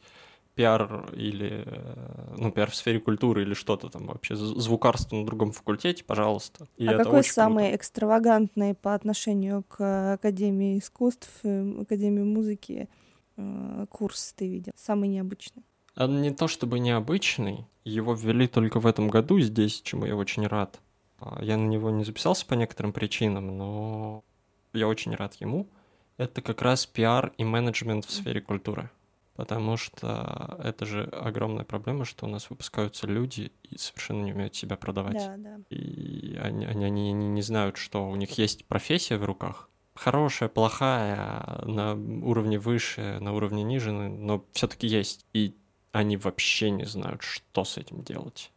[0.58, 5.52] пиар или, э, ну, пиар в сфере культуры или что-то там вообще, звукарство на другом
[5.52, 6.66] факультете, пожалуйста.
[6.76, 7.76] И а какой самый круто.
[7.76, 12.88] экстравагантный по отношению к Академии искусств, э, Академии музыки
[13.36, 14.72] э, курс ты видел?
[14.74, 15.62] Самый необычный?
[15.94, 20.44] А не то чтобы необычный, его ввели только в этом году здесь, чему я очень
[20.44, 20.80] рад.
[21.20, 24.24] А, я на него не записался по некоторым причинам, но
[24.72, 25.68] я очень рад ему.
[26.16, 28.90] Это как раз пиар и менеджмент в сфере культуры
[29.38, 34.56] потому что это же огромная проблема, что у нас выпускаются люди и совершенно не умеют
[34.56, 35.14] себя продавать.
[35.14, 35.60] Да, да.
[35.70, 41.62] И они, они, они не знают, что у них есть профессия в руках, хорошая, плохая,
[41.64, 45.24] на уровне выше, на уровне ниже, но все-таки есть.
[45.32, 45.54] И
[45.92, 48.50] они вообще не знают, что с этим делать.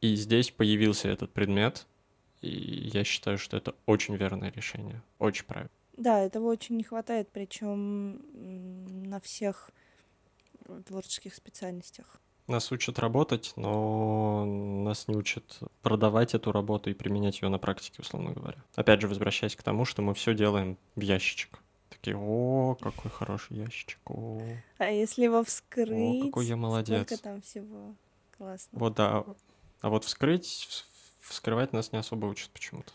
[0.00, 1.86] И здесь появился этот предмет,
[2.40, 5.70] и я считаю, что это очень верное решение, очень правильно.
[5.96, 8.20] Да, этого очень не хватает, причем
[9.08, 9.70] на всех
[10.86, 12.20] творческих специальностях.
[12.46, 18.02] Нас учат работать, но нас не учат продавать эту работу и применять ее на практике,
[18.02, 18.62] условно говоря.
[18.74, 21.58] Опять же, возвращаясь к тому, что мы все делаем в ящичек.
[21.88, 24.42] Такие, о, какой хороший ящичек, о.
[24.76, 26.24] А если его вскрыть?
[26.24, 27.06] О, какой я молодец.
[27.06, 27.94] Сколько там всего?
[28.36, 28.78] Классно.
[28.78, 29.24] Вот, да.
[29.80, 30.84] А вот вскрыть,
[31.20, 32.92] вскрывать нас не особо учат почему-то.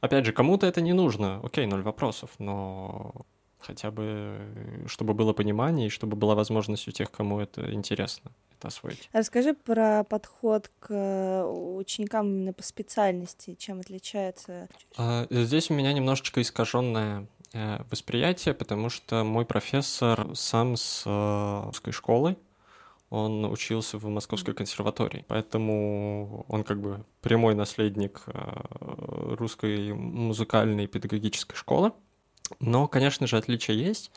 [0.00, 3.26] Опять же, кому-то это не нужно, окей, ноль вопросов, но
[3.60, 4.38] хотя бы,
[4.86, 9.08] чтобы было понимание и чтобы была возможность у тех, кому это интересно, это освоить.
[9.12, 14.68] Расскажи про подход к э, ученикам именно по специальности, чем отличается?
[14.96, 21.62] А, здесь у меня немножечко искаженное э, восприятие, потому что мой профессор сам с э,
[21.66, 22.36] русской школы,
[23.10, 28.22] он учился в Московской консерватории, поэтому он как бы прямой наследник
[28.78, 31.90] русской музыкальной педагогической школы.
[32.58, 34.10] Но, конечно же, отличия есть.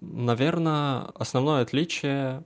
[0.00, 2.44] Наверное, основное отличие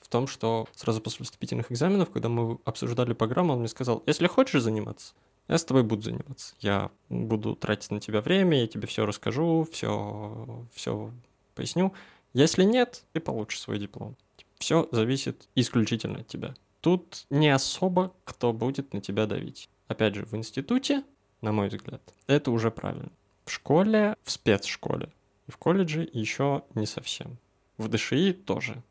[0.00, 4.26] в том, что сразу после вступительных экзаменов, когда мы обсуждали программу, он мне сказал, если
[4.26, 5.14] хочешь заниматься,
[5.48, 6.54] я с тобой буду заниматься.
[6.60, 11.10] Я буду тратить на тебя время, я тебе все расскажу, все, все
[11.54, 11.92] поясню.
[12.32, 14.16] Если нет, ты получишь свой диплом.
[14.58, 16.54] Все зависит исключительно от тебя.
[16.80, 19.68] Тут не особо кто будет на тебя давить.
[19.88, 21.04] Опять же, в институте,
[21.40, 23.10] на мой взгляд, это уже правильно.
[23.44, 25.12] В школе, в спецшколе
[25.46, 27.38] и в колледже еще не совсем.
[27.76, 28.82] В ДШИ тоже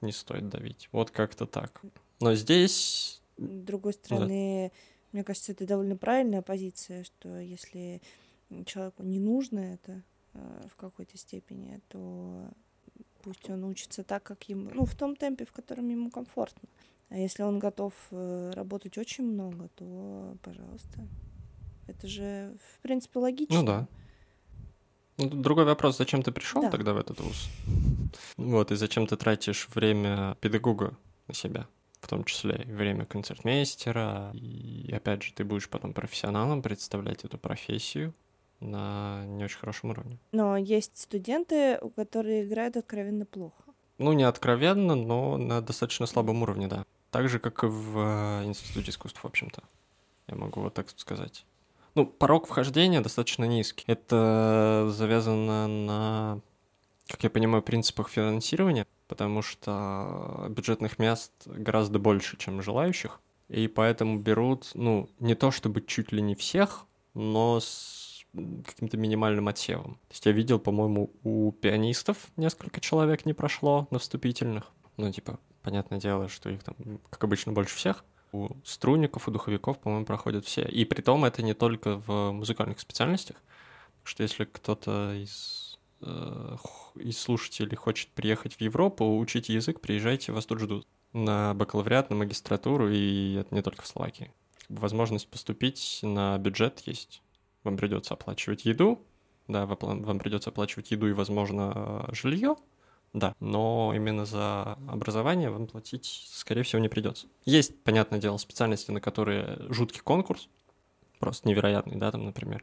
[0.00, 0.88] не стоит давить.
[0.92, 1.82] Вот как-то так.
[2.20, 3.22] Но здесь...
[3.36, 4.80] С другой стороны, да.
[5.12, 8.02] мне кажется, это довольно правильная позиция, что если
[8.66, 10.02] человеку не нужно это
[10.34, 12.50] э, в какой-то степени, то
[13.22, 16.68] пусть он учится так, как ему, ну, в том темпе, в котором ему комфортно.
[17.08, 21.06] А если он готов э, работать очень много, то, пожалуйста.
[21.86, 23.60] Это же, в принципе, логично.
[23.60, 23.88] Ну да.
[25.20, 26.70] Ну, другой вопрос, зачем ты пришел да.
[26.70, 27.48] тогда в этот вуз?
[28.36, 30.96] Вот, и зачем ты тратишь время педагога
[31.28, 31.66] на себя?
[32.00, 34.30] в том числе и время концертмейстера.
[34.32, 38.14] И опять же, ты будешь потом профессионалом представлять эту профессию
[38.60, 40.18] на не очень хорошем уровне.
[40.32, 43.62] Но есть студенты, у которых играют откровенно плохо.
[43.98, 46.84] Ну, не откровенно, но на достаточно слабом уровне, да.
[47.10, 49.62] Так же, как и в э, Институте искусств, в общем-то.
[50.28, 51.44] Я могу вот так сказать.
[52.00, 53.84] Ну, порог вхождения достаточно низкий.
[53.86, 56.40] Это завязано на,
[57.06, 63.20] как я понимаю, принципах финансирования, потому что бюджетных мест гораздо больше, чем желающих.
[63.50, 68.24] И поэтому берут, ну, не то чтобы чуть ли не всех, но с
[68.64, 69.96] каким-то минимальным отсевом.
[70.08, 74.72] То есть я видел, по-моему, у пианистов несколько человек не прошло на вступительных.
[74.96, 76.76] Ну, типа, понятное дело, что их там,
[77.10, 80.62] как обычно, больше всех у струнников, у духовиков, по-моему, проходят все.
[80.62, 83.36] И при том это не только в музыкальных специальностях.
[84.02, 86.56] что если кто-то из, э,
[86.96, 90.86] из слушателей хочет приехать в Европу, учить язык, приезжайте, вас тут ждут.
[91.12, 94.32] На бакалавриат, на магистратуру, и это не только в Словакии.
[94.68, 97.22] Возможность поступить на бюджет есть.
[97.62, 99.04] Вам придется оплачивать еду,
[99.48, 102.56] да, вам придется оплачивать еду и, возможно, жилье,
[103.12, 107.26] да, но именно за образование вам платить, скорее всего, не придется.
[107.44, 110.48] Есть, понятное дело, специальности, на которые жуткий конкурс,
[111.18, 112.62] просто невероятный, да, там, например,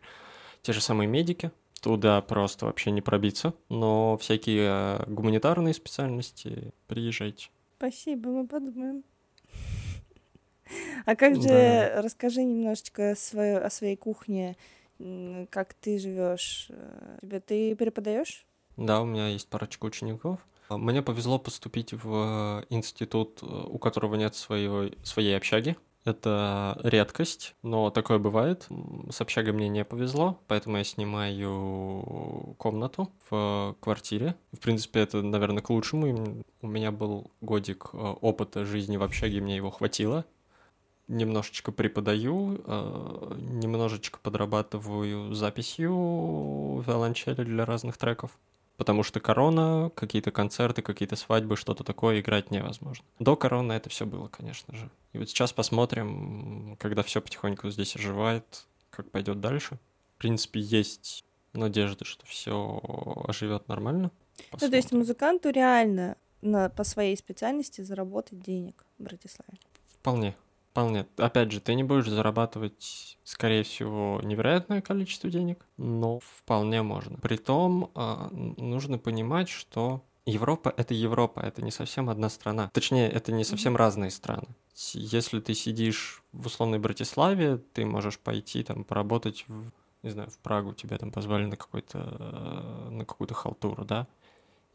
[0.62, 7.50] те же самые медики, туда просто вообще не пробиться, но всякие гуманитарные специальности приезжайте.
[7.78, 9.04] Спасибо, мы подумаем.
[11.06, 12.02] А как же, да.
[12.02, 14.58] расскажи немножечко свое, о своей кухне,
[15.50, 16.68] как ты живешь?
[16.70, 18.46] Э, Тебя ты преподаешь?
[18.78, 20.40] Да, у меня есть парочка учеников.
[20.70, 25.78] Мне повезло поступить в институт, у которого нет своего, своей общаги.
[26.08, 28.68] Это редкость, но такое бывает.
[29.10, 34.36] С общагой мне не повезло, поэтому я снимаю комнату в квартире.
[34.54, 36.44] В принципе, это, наверное, к лучшему.
[36.62, 40.24] У меня был годик э, опыта жизни в общаге, мне его хватило.
[41.10, 48.38] Немножечко преподаю, э, немножечко подрабатываю записью виолончели для разных треков
[48.78, 53.06] потому что корона, какие-то концерты, какие-то свадьбы, что-то такое играть невозможно.
[53.20, 54.90] До короны это все было, конечно же.
[55.14, 59.80] И вот сейчас посмотрим, когда все потихоньку здесь оживает, как пойдет дальше.
[60.16, 62.80] В принципе, есть надежда, что все
[63.28, 64.12] оживет нормально.
[64.52, 64.68] Посмотрим.
[64.68, 69.60] Ну, то есть музыканту реально на, по своей специальности заработать денег в Братиславе?
[70.00, 70.36] Вполне.
[70.78, 71.08] Вполне.
[71.18, 77.18] Опять же, ты не будешь зарабатывать, скорее всего, невероятное количество денег, но вполне можно.
[77.18, 82.70] Притом а, нужно понимать, что Европа— это Европа, это не совсем одна страна.
[82.76, 84.50] Точнее, это не совсем разные страны.
[84.94, 89.72] Если ты сидишь в условной Братиславе, ты можешь пойти там поработать, в,
[90.04, 91.98] не знаю, в Прагу, тебя там позвали на какой-то
[92.92, 94.06] на какую-то халтуру, да?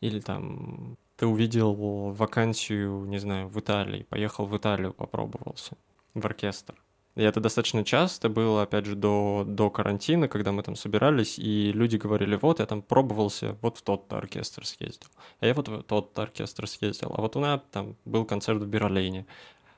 [0.00, 1.74] Или там ты увидел
[2.10, 5.76] вакансию, не знаю, в Италии, поехал в Италию, попробовался
[6.14, 6.74] в оркестр.
[7.14, 11.70] И это достаточно часто было, опять же, до, до карантина, когда мы там собирались, и
[11.72, 15.08] люди говорили, вот, я там пробовался, вот в тот-то оркестр съездил,
[15.40, 18.66] а я вот в тот-то оркестр съездил, а вот у меня там был концерт в
[18.66, 19.26] Берлине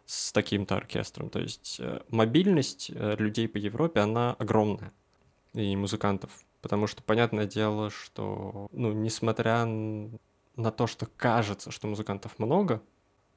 [0.06, 1.28] с таким-то оркестром.
[1.30, 4.92] То есть э, мобильность э, людей по Европе, она огромная,
[5.54, 6.30] и музыкантов.
[6.60, 12.82] Потому что, понятное дело, что, ну, несмотря на то, что кажется, что музыкантов много,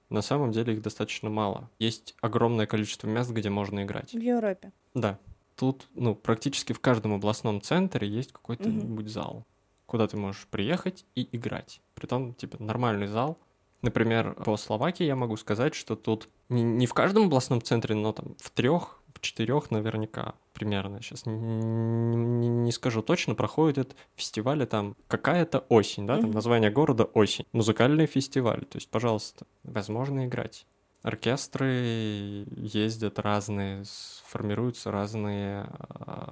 [0.10, 1.70] на самом деле их достаточно мало.
[1.80, 4.14] Есть огромное количество мест, где можно играть.
[4.14, 4.72] В Европе.
[4.94, 5.20] Да.
[5.56, 9.08] Тут, ну, практически в каждом областном центре есть какой-то угу.
[9.08, 9.46] зал,
[9.86, 11.82] куда ты можешь приехать и играть.
[11.96, 13.38] Притом, типа, нормальный зал.
[13.82, 18.12] Например, по Словакии я могу сказать, что тут не, не в каждом областном центре, но
[18.12, 21.02] там в трех четырех наверняка примерно.
[21.02, 26.72] Сейчас не, не, не скажу точно, проходит этот фестиваль, там какая-то осень, да, там название
[26.72, 27.46] города осень.
[27.52, 30.66] Музыкальный фестиваль, то есть, пожалуйста, возможно играть.
[31.04, 33.84] Оркестры ездят разные,
[34.26, 35.70] формируются разные
[36.06, 36.28] э,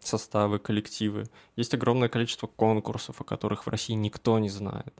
[0.00, 1.24] составы, коллективы.
[1.56, 4.92] Есть огромное количество конкурсов, о которых в России никто не знает.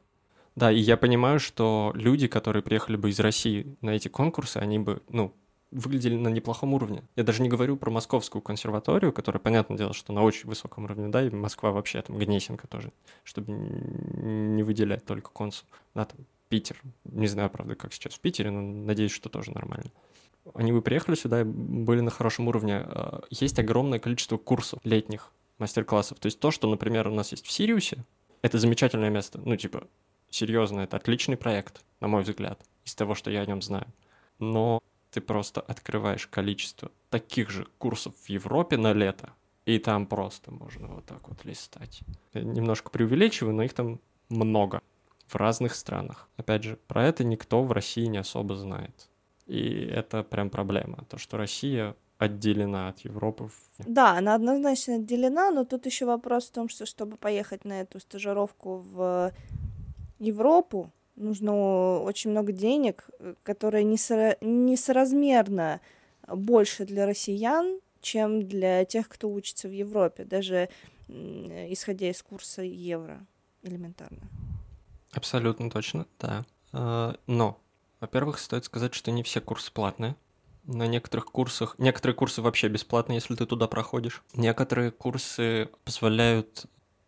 [0.55, 4.79] Да, и я понимаю, что люди, которые приехали бы из России на эти конкурсы, они
[4.79, 5.33] бы, ну,
[5.73, 7.03] выглядели на неплохом уровне.
[7.16, 11.09] Я даже не говорю про московскую консерваторию, которая, понятное дело, что на очень высоком уровне,
[11.09, 12.93] да, и Москва вообще, там, Гнесинка тоже,
[13.25, 15.66] чтобы не выделять только консул.
[15.95, 16.81] Да, там, Питер.
[17.05, 19.91] Не знаю, правда, как сейчас в Питере, но надеюсь, что тоже нормально.
[20.55, 22.79] Они бы приехали сюда и были на хорошем уровне.
[22.85, 26.18] А, есть огромное количество курсов летних, мастер-классов.
[26.18, 28.05] То есть то, что, например, у нас есть в Сириусе,
[28.43, 29.41] это замечательное место.
[29.43, 29.87] Ну, типа,
[30.29, 33.87] серьезно, это отличный проект, на мой взгляд, из того, что я о нем знаю.
[34.39, 34.83] Но
[35.13, 39.31] ты просто открываешь количество таких же курсов в Европе на лето,
[39.67, 42.01] и там просто можно вот так вот листать.
[42.33, 44.01] Я немножко преувеличиваю, но их там
[44.31, 44.81] много
[45.29, 46.29] в разных странах.
[46.37, 49.09] Опять же, про это никто в России не особо знает.
[49.47, 53.51] И это прям проблема, то, что Россия отделена от Европы.
[53.79, 58.01] Да, она однозначно отделена, но тут еще вопрос в том, что чтобы поехать на эту
[58.01, 59.33] стажировку в
[60.21, 63.09] Европу, нужно очень много денег,
[63.43, 64.37] которые несо...
[64.41, 65.81] несоразмерно
[66.29, 70.69] больше для россиян, чем для тех, кто учится в Европе, даже
[71.09, 73.25] исходя из курса евро
[73.63, 74.23] элементарно.
[75.13, 76.45] Абсолютно точно, да.
[76.73, 77.59] А, но,
[78.01, 80.17] во-первых, стоит сказать, что не все курсы платные.
[80.65, 81.75] На некоторых курсах...
[81.79, 84.23] Некоторые курсы вообще бесплатные, если ты туда проходишь.
[84.35, 86.67] Некоторые курсы позволяют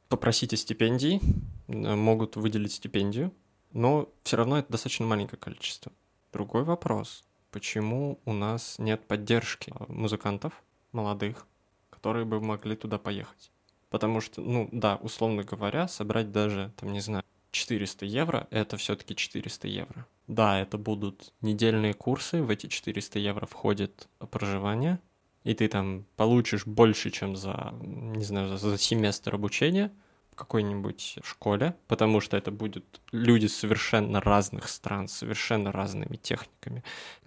[0.09, 1.21] попросить о стипендии,
[1.67, 3.33] могут выделить стипендию,
[3.75, 5.93] но все равно это достаточно маленькое количество.
[6.33, 7.25] Другой вопрос.
[7.51, 10.62] Почему у нас нет поддержки музыкантов
[10.93, 11.47] молодых,
[11.91, 13.51] которые бы могли туда поехать?
[13.91, 19.14] Потому что, ну да, условно говоря, собрать даже, там, не знаю, 400 евро— это все-таки
[19.14, 20.07] 400 евро.
[20.27, 25.01] Да, это будут недельные курсы, в эти 400 евро входит проживание,
[25.45, 29.93] и ты там получишь больше, чем за, не знаю, за, семестр обучения
[30.35, 36.82] какой-нибудь школе, потому что это будут люди совершенно разных стран, совершенно разными техниками.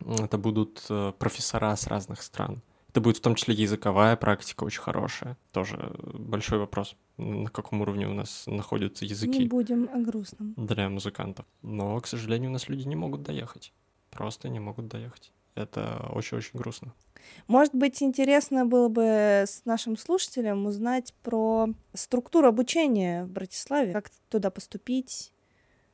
[0.05, 2.61] Это будут э, профессора с разных стран.
[2.89, 5.37] Это будет в том числе языковая практика очень хорошая.
[5.51, 9.39] Тоже большой вопрос, на каком уровне у нас находятся языки.
[9.39, 10.53] Не будем о грустном.
[10.57, 11.45] Для музыкантов.
[11.61, 13.73] Но, к сожалению, у нас люди не могут доехать.
[14.09, 15.31] Просто не могут доехать.
[15.53, 16.93] Это очень-очень грустно.
[17.47, 19.01] Может быть, интересно было бы
[19.45, 25.31] с нашим слушателям узнать про структуру обучения в Братиславе, как туда поступить,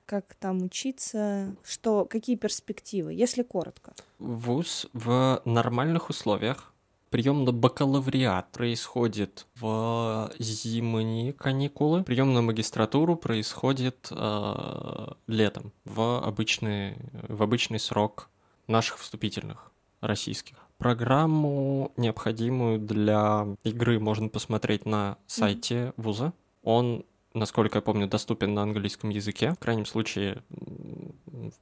[0.05, 3.93] как там учиться, что, какие перспективы, если коротко.
[4.19, 6.73] Вуз в нормальных условиях
[7.13, 12.03] Прием на бакалавриат происходит в зимние каникулы.
[12.03, 18.31] Прием на магистратуру происходит э, летом, в обычный, в обычный срок
[18.65, 19.71] наших вступительных
[20.01, 20.62] российских.
[20.83, 26.33] Программу, необходимую для игры, можно посмотреть на сайте вуза.
[26.61, 29.53] Он насколько я помню, доступен на английском языке.
[29.53, 30.43] В крайнем случае,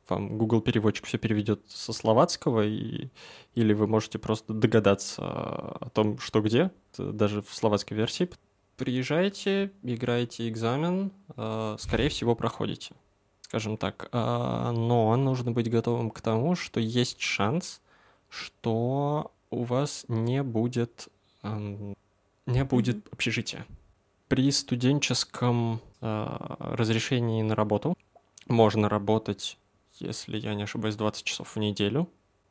[0.10, 3.10] вам Google переводчик все переведет со словацкого, и,
[3.54, 8.28] или вы можете просто догадаться о том, что где, даже в словацкой версии.
[8.76, 12.96] Приезжаете, играете экзамен, э, скорее всего, проходите,
[13.42, 14.10] скажем так.
[14.12, 17.82] Э, но нужно быть готовым к тому, что есть шанс,
[18.32, 21.10] что у вас не будет,
[21.44, 21.96] эм,
[22.48, 23.68] не будет общежития
[24.32, 27.98] при студенческом э, разрешении на работу
[28.48, 29.58] можно работать,
[30.00, 32.08] если я не ошибаюсь, 20 часов в неделю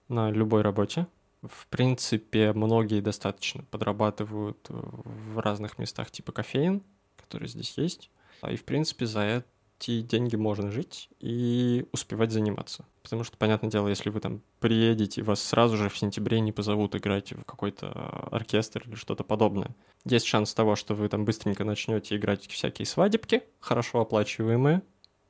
[0.07, 1.07] на любой работе.
[1.43, 6.83] В принципе, многие достаточно подрабатывают в разных местах типа кофеин,
[7.17, 8.11] которые здесь есть.
[8.47, 9.49] И, в принципе, за это
[9.81, 12.85] эти деньги можно жить и успевать заниматься.
[13.03, 16.95] Потому что, понятное дело, если вы там приедете, вас сразу же в сентябре не позовут
[16.95, 17.89] играть в какой-то
[18.31, 19.75] оркестр или что-то подобное.
[20.05, 24.83] Есть шанс того, что вы там быстренько начнете играть всякие свадебки, хорошо оплачиваемые,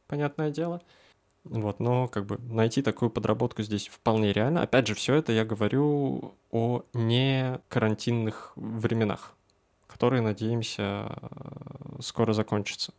[0.09, 0.83] понятное дело.
[1.45, 4.63] Вот, но как бы найти такую подработку здесь вполне реально.
[4.63, 9.35] Опять же, все это я говорю о не карантинных временах,
[9.87, 11.17] которые, надеемся,
[12.01, 12.93] скоро закончатся.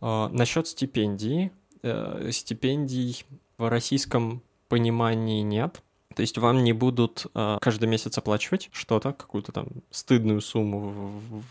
[0.00, 1.50] А, насчет стипендий.
[1.82, 3.24] Э, стипендий
[3.58, 5.82] в российском понимании нет.
[6.14, 11.42] То есть вам не будут э, каждый месяц оплачивать что-то, какую-то там стыдную сумму в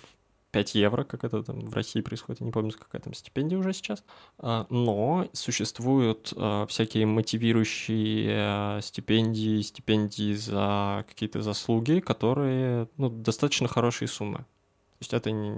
[0.52, 3.74] 5 евро, как это там в России происходит, я не помню, какая там стипендия уже
[3.74, 4.04] сейчас.
[4.40, 14.08] А, но существуют э, всякие мотивирующие стипендии, стипендии за какие-то заслуги, которые ну, достаточно хорошие
[14.08, 14.40] суммы.
[14.40, 15.52] То есть это не,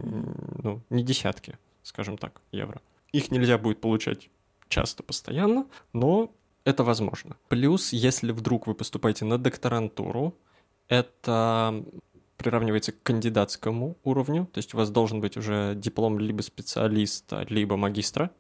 [0.63, 1.57] ну, не десятки
[1.88, 2.81] скажем так, евро.
[3.13, 4.29] Их нельзя будет получать
[4.67, 6.33] часто, постоянно, но
[6.65, 7.38] это возможно.
[7.47, 10.35] Плюс, если вдруг вы поступаете на докторантуру,
[10.89, 11.85] это
[12.35, 17.77] приравнивается к кандидатскому уровню, то есть у вас должен быть уже диплом либо специалиста, либо
[17.77, 18.31] магистра.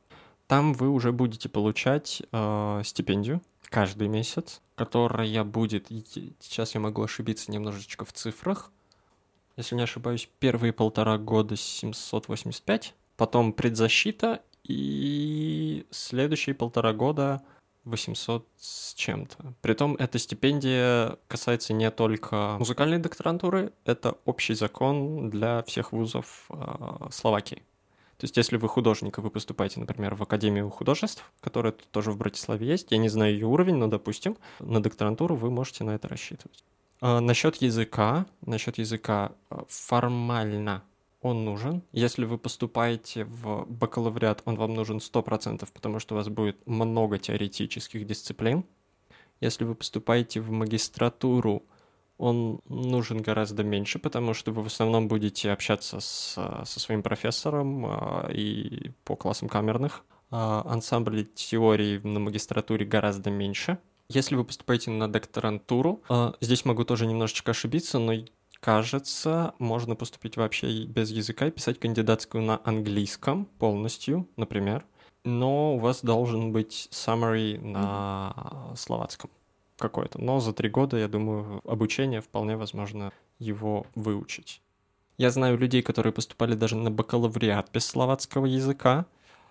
[0.47, 5.87] Там вы уже будете получать э, стипендию, каждый месяц, которая будет,
[6.39, 8.71] сейчас я могу ошибиться немножечко в цифрах,
[9.57, 17.41] если не ошибаюсь, первые полтора года 785, потом предзащита и следующие полтора года
[17.85, 19.53] 800 с чем-то.
[19.61, 27.09] Притом эта стипендия касается не только музыкальной докторантуры, это общий закон для всех вузов э,
[27.11, 27.63] Словакии.
[28.17, 32.17] То есть, если вы художник, и вы поступаете, например, в Академию художеств, которая тоже в
[32.17, 36.07] Братиславе есть, я не знаю ее уровень, но, допустим, на докторантуру вы можете на это
[36.07, 36.63] рассчитывать.
[36.99, 40.83] А, насчет языка, насчет языка а, формально
[41.27, 41.83] он нужен.
[41.91, 47.17] Если вы поступаете в бакалавриат, он вам нужен 100%, потому что у вас будет много
[47.17, 48.65] теоретических дисциплин.
[49.39, 51.63] Если вы поступаете в магистратуру,
[52.17, 56.33] он нужен гораздо меньше, потому что вы в основном будете общаться с,
[56.65, 60.03] со своим профессором а, и по классам камерных.
[60.31, 63.77] А, ансамбль теории на магистратуре гораздо меньше.
[64.09, 68.13] Если вы поступаете на докторантуру, а, здесь могу тоже немножечко ошибиться, но
[68.59, 74.85] кажется, можно поступить вообще без языка и писать кандидатскую на английском полностью, например.
[75.23, 79.29] Но у вас должен быть summary на словацком
[79.77, 80.21] какой-то.
[80.21, 84.61] Но за три года, я думаю, обучение вполне возможно его выучить.
[85.17, 89.05] Я знаю людей, которые поступали даже на бакалавриат без словацкого языка.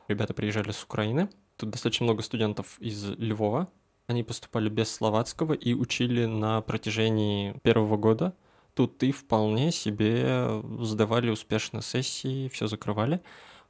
[0.08, 1.28] Ребята приезжали с Украины.
[1.56, 3.68] Тут достаточно много студентов из Львова.
[4.06, 8.34] Они поступали без словацкого и учили на протяжении первого года.
[8.76, 13.22] Тут и вполне себе сдавали успешно сессии, все закрывали.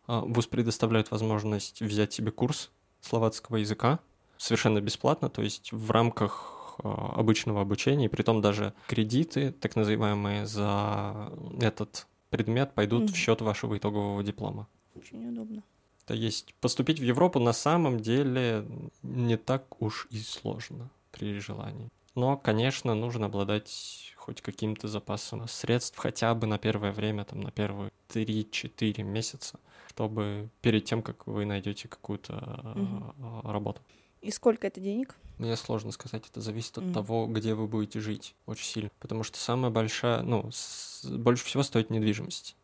[0.09, 4.01] А, ВУЗ предоставляет возможность взять себе курс словацкого языка,
[4.37, 9.77] совершенно бесплатно, то есть в рамках а, обычного обучения, и при том даже кредиты, так
[9.77, 13.13] называемые, за этот предмет пойдут mm-hmm.
[13.13, 14.67] в счет вашего итогового диплома.
[14.97, 15.63] Очень удобно.
[16.05, 18.67] То есть поступить в Европу на самом деле
[19.05, 21.91] не так уж и сложно при желании.
[22.17, 27.53] Но, конечно, нужно обладать хоть каким-то запасом средств хотя бы на первое время, там, на
[27.53, 32.35] первые 3-4 месяца, чтобы перед тем, как вы найдете какую-то
[32.75, 33.49] угу.
[33.49, 33.81] работу.
[34.23, 35.15] И сколько это денег?
[35.39, 36.95] Мне сложно сказать, это зависит от mm.
[36.95, 38.91] того, где вы будете жить, очень сильно.
[38.99, 42.57] Потому что самая большая, ну, с, больше всего стоит недвижимость,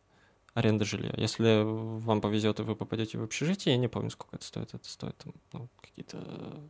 [0.54, 1.12] аренда жилья.
[1.16, 4.74] Если вам повезет и вы попадете в общежитие, я не помню, сколько это стоит.
[4.74, 6.18] Это стоит там, ну, какие-то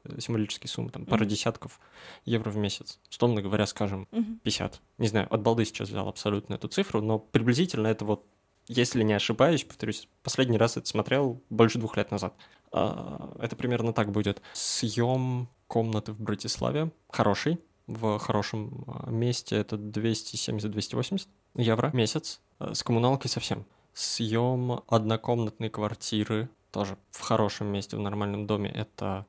[0.04, 1.28] э, символические суммы, там, пара mm.
[1.28, 1.80] десятков
[2.24, 2.98] евро в месяц.
[3.10, 4.38] Условно говоря, скажем, mm-hmm.
[4.44, 4.80] 50.
[4.98, 8.26] Не знаю, от балды сейчас взял абсолютно эту цифру, но приблизительно это вот
[8.68, 12.34] если не ошибаюсь, повторюсь, последний раз это смотрел больше двух лет назад.
[12.70, 14.40] А, это примерно так будет.
[14.52, 21.26] Съем комнаты в Братиславе хороший, в хорошем а, месте это 270-280
[21.56, 22.40] евро в месяц.
[22.62, 23.64] А, с коммуналкой совсем.
[23.92, 29.26] Съем однокомнатной квартиры тоже в хорошем месте, в нормальном доме, это,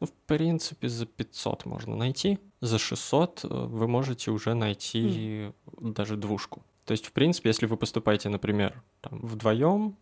[0.00, 2.38] ну, в принципе, за 500 можно найти.
[2.60, 5.54] За 600 э, вы можете уже найти mm.
[5.92, 6.62] даже двушку.
[6.86, 9.96] То есть, в принципе, если вы поступаете, например, там, вдвоем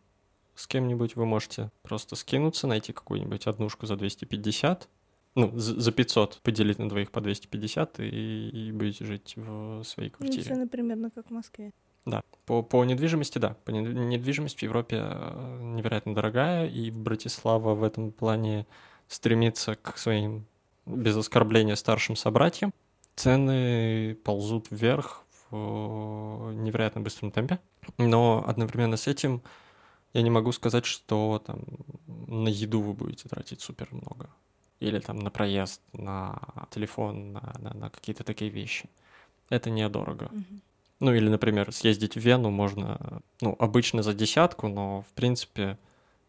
[0.54, 4.88] с кем-нибудь, вы можете просто скинуться, найти какую-нибудь однушку за 250,
[5.34, 10.16] ну, за 500 поделить на двоих по 250 и, и будете жить в своей ну,
[10.16, 10.42] квартире.
[10.42, 11.72] Ну, все, например, как в Москве.
[12.08, 13.54] Да, по, по недвижимости, да.
[13.64, 18.66] По недвижимости в Европе э, невероятно дорогая, и Братислава в этом плане
[19.08, 20.46] стремится к своим,
[20.86, 22.72] без оскорбления, старшим собратьям.
[23.14, 27.58] Цены ползут вверх в невероятно быстром темпе,
[27.98, 29.42] но одновременно с этим
[30.14, 31.60] я не могу сказать, что там
[32.26, 34.30] на еду вы будете тратить супер много.
[34.80, 36.40] Или там на проезд, на
[36.70, 38.88] телефон, на, на, на какие-то такие вещи.
[39.50, 40.30] Это недорого.
[40.32, 40.60] Mm-hmm.
[41.00, 45.78] Ну или, например, съездить в Вену можно, ну, обычно за десятку, но, в принципе,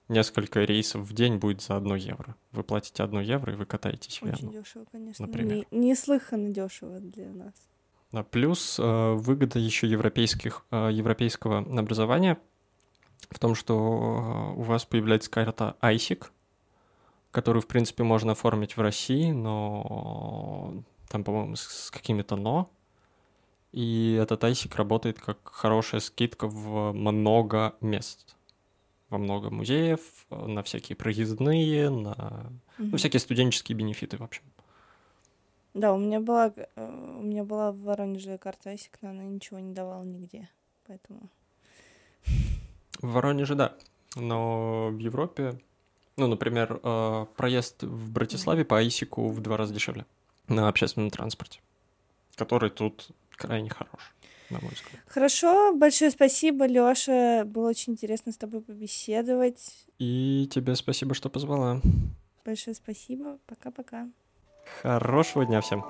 [0.10, 2.36] несколько рейсов в день будет за одно евро.
[2.52, 4.36] Вы платите одно евро, и вы катаетесь в Вену.
[4.36, 5.26] Очень дешево, конечно.
[5.26, 5.66] Например.
[5.72, 7.54] Не, неслыханно дешево для нас.
[8.12, 12.40] Да, плюс э, выгода еще европейских, э, европейского образования
[13.30, 16.26] в том, что э, у вас появляется карта ISIC,
[17.30, 22.72] которую, в принципе, можно оформить в России, но там, по-моему, с какими-то «но».
[23.72, 28.36] И этот ISIC работает как хорошая скидка в много мест.
[29.10, 32.90] Во много музеев, на всякие проездные, на mm-hmm.
[32.92, 34.44] ну, всякие студенческие бенефиты, в общем.
[35.74, 39.60] Да, у меня была, э, у меня была в Воронеже карта ISIC, но она ничего
[39.60, 40.50] не давала нигде,
[40.88, 41.30] поэтому...
[43.02, 43.76] В Воронеже, да.
[44.16, 45.60] Но в Европе,
[46.18, 50.06] ну, например, э, проезд в Братиславе по Айсику в два раза дешевле
[50.48, 51.62] на общественном транспорте,
[52.36, 53.10] который тут
[53.40, 54.14] крайне хорош,
[54.50, 55.02] на мой взгляд.
[55.08, 57.44] Хорошо, большое спасибо, Лёша.
[57.46, 59.88] Было очень интересно с тобой побеседовать.
[59.98, 61.82] И тебе спасибо, что позвала.
[62.46, 63.38] Большое спасибо.
[63.48, 64.08] Пока-пока.
[64.82, 65.84] Хорошего дня всем.